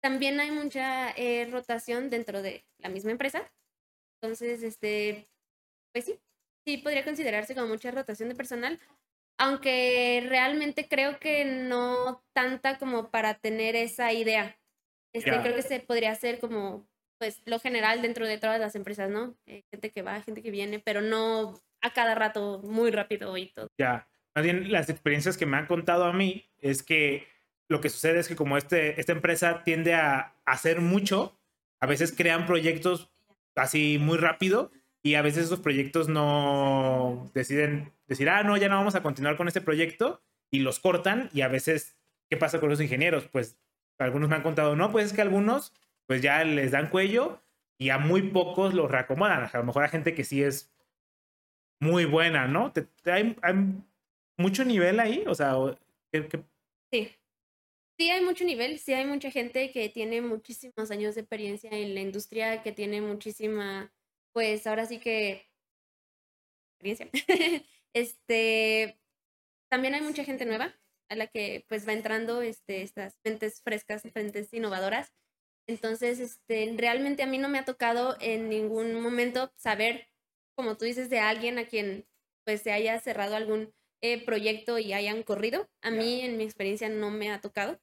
[0.01, 3.51] también hay mucha eh, rotación dentro de la misma empresa.
[4.22, 5.30] Entonces, este,
[5.93, 6.19] pues sí,
[6.65, 8.80] sí podría considerarse como mucha rotación de personal,
[9.39, 14.61] aunque realmente creo que no tanta como para tener esa idea.
[15.14, 16.88] Este, Creo que se podría hacer como
[17.18, 19.36] pues lo general dentro de todas las empresas, ¿no?
[19.45, 23.51] Eh, gente que va, gente que viene, pero no a cada rato muy rápido y
[23.51, 23.68] todo.
[23.78, 27.28] Ya, más bien las experiencias que me han contado a mí es que
[27.68, 31.39] lo que sucede es que como este, esta empresa tiende a hacer mucho,
[31.80, 33.12] a veces crean proyectos
[33.55, 34.72] así muy rápido
[35.03, 39.38] y a veces esos proyectos no deciden decir, ah, no, ya no vamos a continuar
[39.38, 41.97] con este proyecto y los cortan y a veces,
[42.30, 43.28] ¿qué pasa con los ingenieros?
[43.28, 43.57] Pues
[44.03, 45.73] algunos me han contado, no, pues es que algunos
[46.07, 47.41] pues ya les dan cuello
[47.77, 49.49] y a muy pocos los reacomodan.
[49.51, 50.71] A lo mejor a gente que sí es
[51.79, 52.71] muy buena, ¿no?
[53.05, 53.35] hay,
[54.37, 55.55] mucho nivel ahí, o sea,
[56.91, 57.09] sí.
[57.97, 61.93] Sí, hay mucho nivel, sí hay mucha gente que tiene muchísimos años de experiencia en
[61.93, 63.91] la industria, que tiene muchísima,
[64.33, 65.47] pues ahora sí que
[66.79, 67.09] experiencia.
[67.93, 68.99] este,
[69.69, 70.73] también hay mucha gente nueva
[71.12, 75.14] a la que pues va entrando este, estas mentes frescas, mentes innovadoras.
[75.68, 80.07] Entonces, este, realmente a mí no me ha tocado en ningún momento saber,
[80.55, 82.07] como tú dices, de alguien a quien
[82.45, 85.70] pues se haya cerrado algún eh, proyecto y hayan corrido.
[85.82, 87.78] A mí, en mi experiencia, no me ha tocado,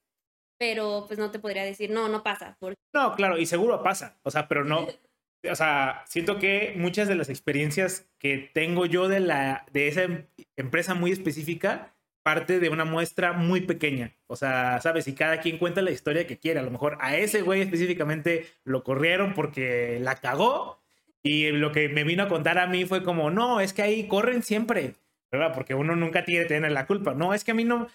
[0.59, 2.57] pero pues no te podría decir, no, no pasa.
[2.59, 2.81] Porque...
[2.95, 4.87] No, claro, y seguro pasa, o sea, pero no,
[5.51, 10.05] o sea, siento que muchas de las experiencias que tengo yo de, la, de esa
[10.05, 10.26] em,
[10.57, 14.14] empresa muy específica parte de una muestra muy pequeña.
[14.26, 16.60] O sea, sabes, y cada quien cuenta la historia que quiere.
[16.60, 20.82] A lo mejor a ese güey específicamente lo corrieron porque la cagó.
[21.22, 24.06] Y lo que me vino a contar a mí fue como, no, es que ahí
[24.08, 24.94] corren siempre.
[25.30, 25.52] ¿verdad?
[25.54, 27.14] Porque uno nunca tiene que tener la culpa.
[27.14, 27.88] No, es que a mí no,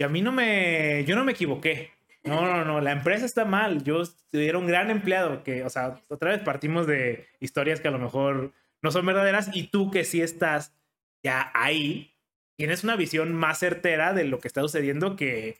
[0.00, 1.90] a mí no me, yo no me equivoqué.
[2.22, 3.82] No, no, no, la empresa está mal.
[3.82, 4.02] Yo
[4.32, 7.98] era un gran empleado que, o sea, otra vez partimos de historias que a lo
[7.98, 8.52] mejor
[8.82, 10.74] no son verdaderas y tú que sí estás
[11.22, 12.14] ya ahí,
[12.60, 15.56] tienes una visión más certera de lo que está sucediendo que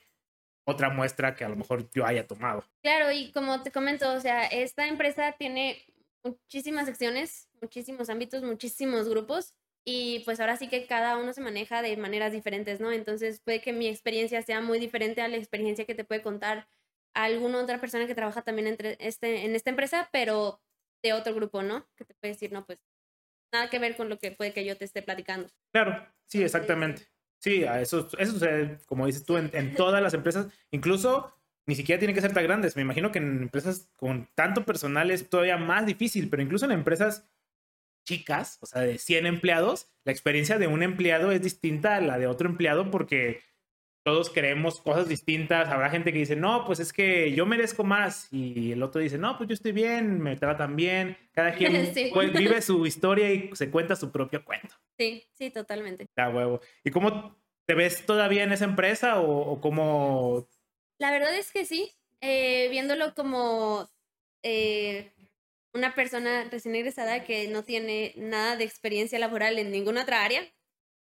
[0.66, 2.62] otra muestra que a lo mejor yo haya tomado.
[2.82, 5.82] Claro, y como te comento, o sea, esta empresa tiene
[6.22, 11.80] muchísimas secciones, muchísimos ámbitos, muchísimos grupos y pues ahora sí que cada uno se maneja
[11.80, 12.92] de maneras diferentes, ¿no?
[12.92, 16.68] Entonces puede que mi experiencia sea muy diferente a la experiencia que te puede contar
[17.14, 20.60] alguna otra persona que trabaja también entre este, en esta empresa, pero
[21.02, 21.88] de otro grupo, ¿no?
[21.96, 22.78] Que te puede decir, no, pues
[23.52, 25.48] nada que ver con lo que puede que yo te esté platicando.
[25.72, 27.06] Claro, sí, exactamente.
[27.38, 31.34] Sí, eso, eso sucede, como dices tú, en, en todas las empresas, incluso
[31.66, 32.76] ni siquiera tienen que ser tan grandes.
[32.76, 36.72] Me imagino que en empresas con tanto personal es todavía más difícil, pero incluso en
[36.72, 37.30] empresas
[38.04, 42.18] chicas, o sea, de 100 empleados, la experiencia de un empleado es distinta a la
[42.18, 43.42] de otro empleado porque
[44.10, 45.68] todos creemos cosas distintas.
[45.68, 48.26] Habrá gente que dice, no, pues es que yo merezco más.
[48.32, 51.16] Y el otro dice, no, pues yo estoy bien, me tratan bien.
[51.30, 51.72] Cada quien
[52.12, 54.74] pues, vive su historia y se cuenta su propio cuento.
[54.98, 56.08] Sí, sí, totalmente.
[56.16, 56.60] Da huevo.
[56.82, 60.48] ¿Y cómo te ves todavía en esa empresa o, o cómo?
[60.98, 61.92] La verdad es que sí.
[62.20, 63.88] Eh, viéndolo como
[64.42, 65.12] eh,
[65.72, 70.42] una persona recién egresada que no tiene nada de experiencia laboral en ninguna otra área,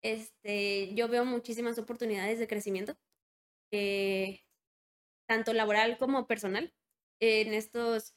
[0.06, 2.96] este, yo veo muchísimas oportunidades de crecimiento,
[3.72, 4.44] eh,
[5.28, 6.72] tanto laboral como personal.
[7.20, 8.14] En estos,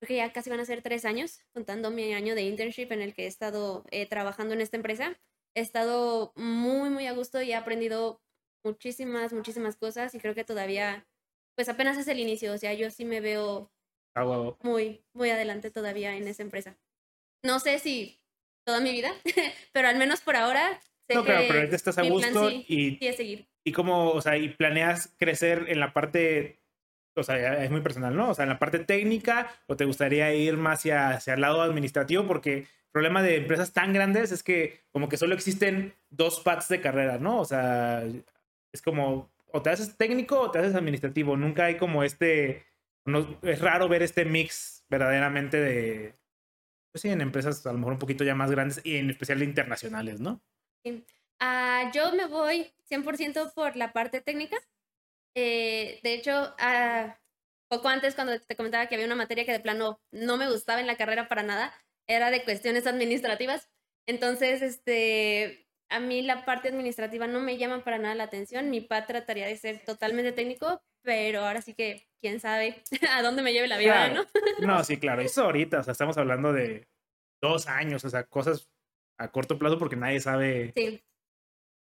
[0.00, 3.00] creo que ya casi van a ser tres años, contando mi año de internship en
[3.00, 5.16] el que he estado eh, trabajando en esta empresa.
[5.54, 8.20] He estado muy, muy a gusto y he aprendido
[8.64, 11.06] muchísimas, muchísimas cosas y creo que todavía,
[11.54, 13.70] pues apenas es el inicio, o sea, yo sí me veo
[14.62, 16.76] muy, muy adelante todavía en esa empresa.
[17.44, 18.20] No sé si
[18.66, 19.12] toda mi vida,
[19.72, 20.80] pero al menos por ahora.
[21.08, 23.46] Sé no, pero ahorita estás a gusto y, seguir.
[23.62, 26.60] y como, o sea, y planeas crecer en la parte,
[27.14, 28.30] o sea, es muy personal, ¿no?
[28.30, 31.60] O sea, en la parte técnica o te gustaría ir más hacia, hacia el lado
[31.62, 36.40] administrativo porque el problema de empresas tan grandes es que como que solo existen dos
[36.40, 37.38] paths de carrera, ¿no?
[37.40, 38.02] O sea,
[38.72, 42.64] es como o te haces técnico o te haces administrativo, nunca hay como este
[43.04, 46.14] no, es raro ver este mix verdaderamente de,
[46.90, 49.42] pues sí, en empresas a lo mejor un poquito ya más grandes y en especial
[49.42, 50.42] internacionales, ¿no?
[51.40, 54.56] Ah, yo me voy 100% por la parte técnica.
[55.34, 57.18] Eh, de hecho, ah,
[57.68, 60.80] poco antes cuando te comentaba que había una materia que de plano no me gustaba
[60.80, 61.74] en la carrera para nada,
[62.06, 63.68] era de cuestiones administrativas.
[64.06, 68.70] Entonces, este, a mí la parte administrativa no me llama para nada la atención.
[68.70, 73.42] Mi papá trataría de ser totalmente técnico, pero ahora sí que quién sabe a dónde
[73.42, 74.24] me lleve la vida, ¿no?
[74.60, 75.22] no, sí, claro.
[75.22, 76.88] Eso ahorita, o sea, estamos hablando de
[77.42, 78.70] dos años, o sea, cosas
[79.18, 80.72] a corto plazo porque nadie sabe.
[80.76, 81.02] Sí,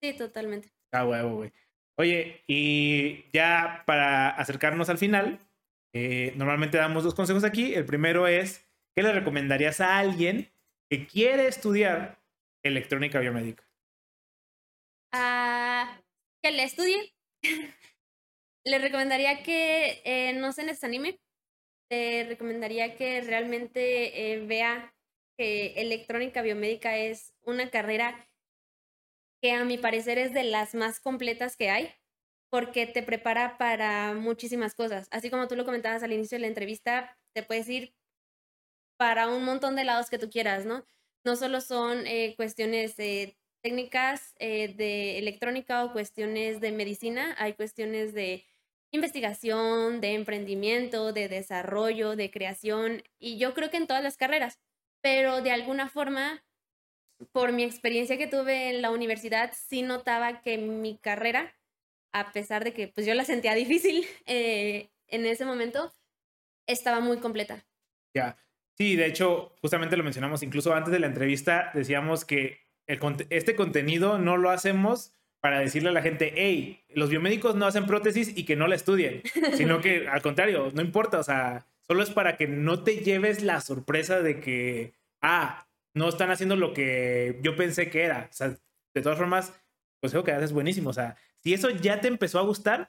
[0.01, 0.69] sí, totalmente.
[0.91, 1.53] Ah, huevo, güey.
[1.97, 5.39] Oye, y ya para acercarnos al final,
[5.93, 7.73] eh, normalmente damos dos consejos aquí.
[7.73, 10.51] El primero es, ¿qué le recomendarías a alguien
[10.89, 12.19] que quiere estudiar
[12.63, 13.63] electrónica biomédica?
[15.13, 16.01] Ah,
[16.41, 17.13] que le estudie.
[18.65, 21.19] le recomendaría que eh, no se desanime.
[21.89, 24.93] Le recomendaría que realmente eh, vea
[25.41, 28.27] que electrónica biomédica es una carrera
[29.41, 31.89] que a mi parecer es de las más completas que hay,
[32.51, 35.07] porque te prepara para muchísimas cosas.
[35.09, 37.95] Así como tú lo comentabas al inicio de la entrevista, te puedes ir
[38.97, 40.85] para un montón de lados que tú quieras, ¿no?
[41.25, 42.95] No solo son eh, cuestiones
[43.63, 48.45] técnicas eh, de electrónica o cuestiones de medicina, hay cuestiones de
[48.91, 54.59] investigación, de emprendimiento, de desarrollo, de creación, y yo creo que en todas las carreras,
[55.01, 56.43] pero de alguna forma
[57.31, 61.55] por mi experiencia que tuve en la universidad, sí notaba que mi carrera,
[62.13, 65.93] a pesar de que pues yo la sentía difícil eh, en ese momento,
[66.67, 67.65] estaba muy completa.
[68.13, 68.37] Ya,
[68.77, 72.99] sí, de hecho, justamente lo mencionamos, incluso antes de la entrevista decíamos que el,
[73.29, 77.87] este contenido no lo hacemos para decirle a la gente, hey, los biomédicos no hacen
[77.87, 79.23] prótesis y que no la estudien,
[79.55, 83.43] sino que al contrario, no importa, o sea, solo es para que no te lleves
[83.43, 88.29] la sorpresa de que, ah, no están haciendo lo que yo pensé que era.
[88.31, 88.47] O sea,
[88.93, 89.51] de todas formas,
[89.99, 90.91] pues creo que haces buenísimo.
[90.91, 92.87] O sea, si eso ya te empezó a gustar,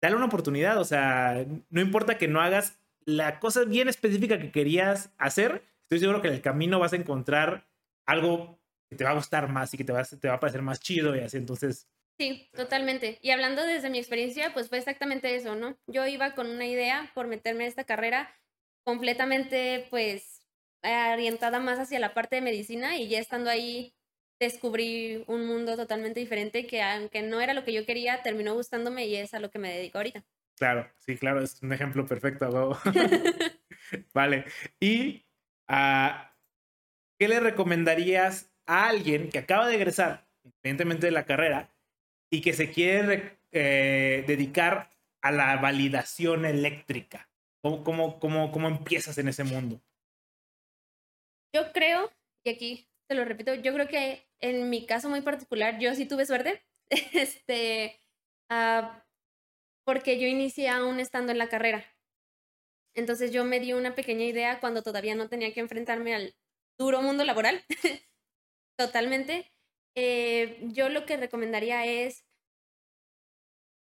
[0.00, 0.78] dale una oportunidad.
[0.78, 5.98] O sea, no importa que no hagas la cosa bien específica que querías hacer, estoy
[5.98, 7.68] seguro que en el camino vas a encontrar
[8.06, 10.62] algo que te va a gustar más y que te va, te va a parecer
[10.62, 11.36] más chido y así.
[11.36, 11.86] Entonces.
[12.18, 13.18] Sí, totalmente.
[13.22, 15.78] Y hablando desde mi experiencia, pues fue exactamente eso, ¿no?
[15.86, 18.34] Yo iba con una idea por meterme en esta carrera
[18.84, 20.44] completamente, pues,
[20.82, 23.94] orientada más hacia la parte de medicina y ya estando ahí
[24.40, 29.06] descubrí un mundo totalmente diferente que aunque no era lo que yo quería, terminó gustándome
[29.06, 30.24] y es a lo que me dedico ahorita.
[30.56, 32.78] Claro, sí, claro, es un ejemplo perfecto.
[34.14, 34.44] vale.
[34.80, 35.24] ¿Y
[35.68, 36.10] uh,
[37.18, 41.74] qué le recomendarías a alguien que acaba de egresar, independientemente de la carrera,
[42.30, 44.90] y que se quiere eh, dedicar
[45.22, 47.28] a la validación eléctrica?
[47.62, 49.80] ¿Cómo, cómo, cómo, ¿Cómo empiezas en ese mundo?
[51.54, 52.10] Yo creo,
[52.44, 56.06] y aquí te lo repito, yo creo que en mi caso muy particular, yo sí
[56.06, 57.98] tuve suerte, este,
[58.50, 58.86] uh,
[59.84, 61.84] porque yo inicié aún estando en la carrera.
[62.94, 66.34] Entonces yo me di una pequeña idea cuando todavía no tenía que enfrentarme al
[66.78, 67.64] duro mundo laboral,
[68.78, 69.50] totalmente.
[69.94, 72.24] Eh, yo lo que recomendaría es,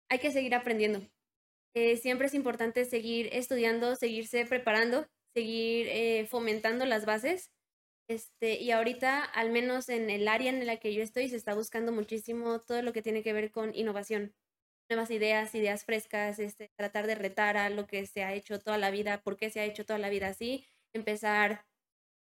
[0.09, 1.01] hay que seguir aprendiendo.
[1.75, 7.51] Eh, siempre es importante seguir estudiando, seguirse preparando seguir eh, fomentando las bases.
[8.09, 11.53] Este, y ahorita, al menos en el área en la que yo estoy, se está
[11.53, 14.33] buscando muchísimo todo lo que tiene que ver con innovación,
[14.89, 18.79] nuevas ideas, ideas frescas, este, tratar de retar a lo que se ha hecho toda
[18.79, 21.65] la vida, por qué se ha hecho toda la vida así, empezar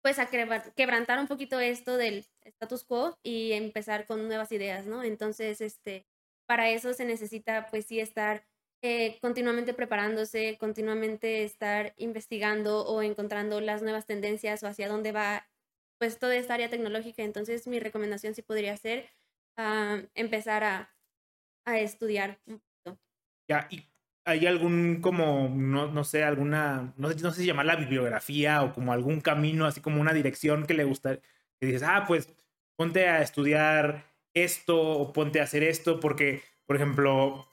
[0.03, 5.05] pues a quebrantar un poquito esto del status quo y empezar con nuevas ideas, ¿no?
[5.05, 6.07] Entonces, este,
[6.47, 8.45] para eso se necesita pues sí estar
[8.83, 15.49] eh, continuamente preparándose, continuamente estar investigando o encontrando las nuevas tendencias o hacia dónde va
[15.99, 17.23] pues toda esta área tecnológica.
[17.23, 19.09] Entonces mi recomendación sí podría ser
[19.57, 20.97] ah, empezar a,
[21.65, 22.99] a, estudiar un poquito.
[23.49, 23.87] Ya, ¿y
[24.25, 28.93] hay algún como, no, no sé, alguna, no, no sé si llamarla bibliografía o como
[28.93, 31.17] algún camino, así como una dirección que le gusta,
[31.61, 32.33] que dices, ah, pues
[32.77, 37.49] ponte a estudiar esto o ponte a hacer esto, porque, por ejemplo,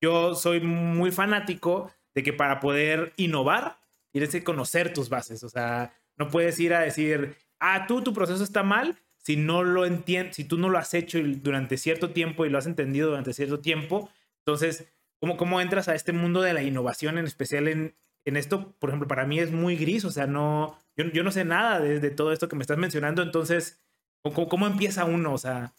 [0.00, 3.78] yo soy muy fanático de que para poder innovar
[4.12, 5.42] tienes que conocer tus bases.
[5.42, 9.64] O sea, no puedes ir a decir, ah, tú, tu proceso está mal si no
[9.64, 13.08] lo entiendes, si tú no lo has hecho durante cierto tiempo y lo has entendido
[13.08, 14.10] durante cierto tiempo.
[14.40, 14.86] Entonces,
[15.24, 17.96] ¿cómo, cómo entras a este mundo de la innovación, en especial en,
[18.26, 18.76] en esto?
[18.78, 21.80] Por ejemplo, para mí es muy gris, o sea, no, yo, yo no sé nada
[21.80, 23.22] de, todo esto que me estás mencionando.
[23.22, 23.82] Entonces,
[24.22, 25.32] ¿cómo, ¿cómo empieza uno?
[25.32, 25.72] O sea,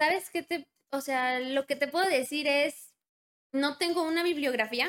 [0.00, 2.94] ¿sabes qué te, o sea, lo que te puedo decir es
[3.52, 4.88] no tengo una bibliografía,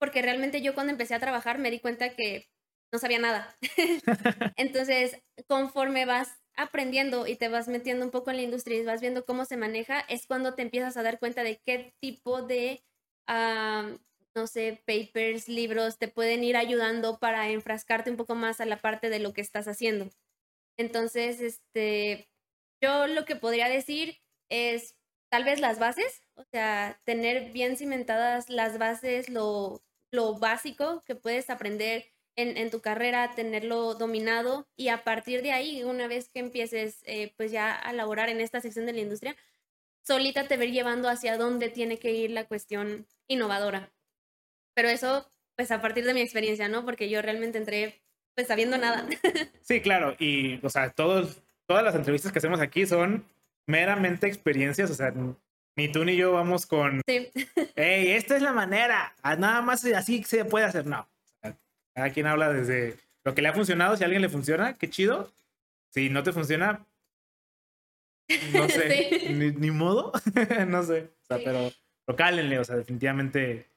[0.00, 2.48] porque realmente yo cuando empecé a trabajar me di cuenta que
[2.92, 3.56] no sabía nada.
[4.56, 9.00] Entonces, conforme vas aprendiendo y te vas metiendo un poco en la industria y vas
[9.00, 12.82] viendo cómo se maneja, es cuando te empiezas a dar cuenta de qué tipo de,
[14.34, 18.80] no sé, papers, libros te pueden ir ayudando para enfrascarte un poco más a la
[18.80, 20.10] parte de lo que estás haciendo.
[20.78, 22.28] Entonces, este,
[22.82, 24.18] yo lo que podría decir
[24.48, 24.96] es
[25.30, 31.14] tal vez las bases, o sea, tener bien cimentadas las bases, lo, lo básico que
[31.14, 32.06] puedes aprender
[32.36, 37.02] en, en, tu carrera, tenerlo dominado y a partir de ahí, una vez que empieces
[37.04, 39.36] eh, pues ya a laborar en esta sección de la industria,
[40.10, 43.92] solita te ver llevando hacia dónde tiene que ir la cuestión innovadora.
[44.74, 46.84] Pero eso, pues a partir de mi experiencia, ¿no?
[46.84, 48.02] Porque yo realmente entré
[48.34, 49.06] pues sabiendo nada.
[49.62, 53.24] Sí, claro, y o sea, todos, todas las entrevistas que hacemos aquí son
[53.68, 55.14] meramente experiencias, o sea,
[55.76, 57.30] ni tú ni yo vamos con, Sí.
[57.76, 61.08] hey, esta es la manera, ah, nada más así se puede hacer, no.
[61.94, 64.90] Cada quien habla desde lo que le ha funcionado, si a alguien le funciona, qué
[64.90, 65.30] chido.
[65.90, 66.84] Si no te funciona,
[68.52, 69.32] no sé, Sí.
[69.32, 70.12] ni, ni modo,
[70.68, 71.42] no sé, o sea, Sí.
[71.44, 71.70] pero,
[72.06, 73.70] pero cálenle, o sea, definitivamente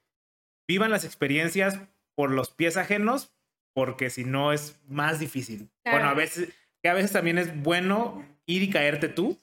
[0.68, 1.80] vivan las experiencias
[2.16, 3.34] por los pies ajenos,
[3.76, 5.70] porque si no es más difícil.
[5.86, 6.50] Bueno, a veces,
[6.82, 9.40] que a veces también es bueno ir y caerte tú,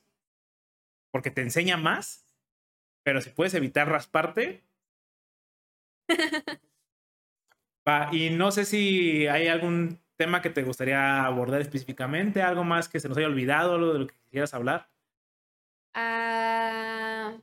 [1.13, 2.25] porque te enseña más,
[3.05, 4.63] pero si puedes evitar rasparte.
[7.89, 12.89] Va, y no sé si hay algún tema que te gustaría abordar específicamente, algo más
[12.89, 14.89] que se nos haya olvidado, algo de lo que quisieras hablar.
[15.95, 17.39] Ah,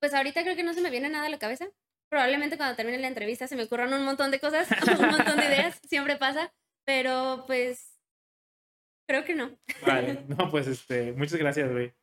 [0.00, 1.66] pues ahorita creo que no se me viene nada a la cabeza.
[2.10, 4.68] Probablemente cuando termine la entrevista se me ocurran un montón de cosas,
[5.00, 6.52] un montón de ideas, siempre pasa,
[6.84, 7.98] pero pues
[9.08, 9.58] creo que no.
[9.86, 11.94] Vale, no, pues este, muchas gracias, güey.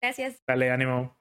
[0.00, 0.40] Gracias.
[0.46, 1.17] Dale, ánimo.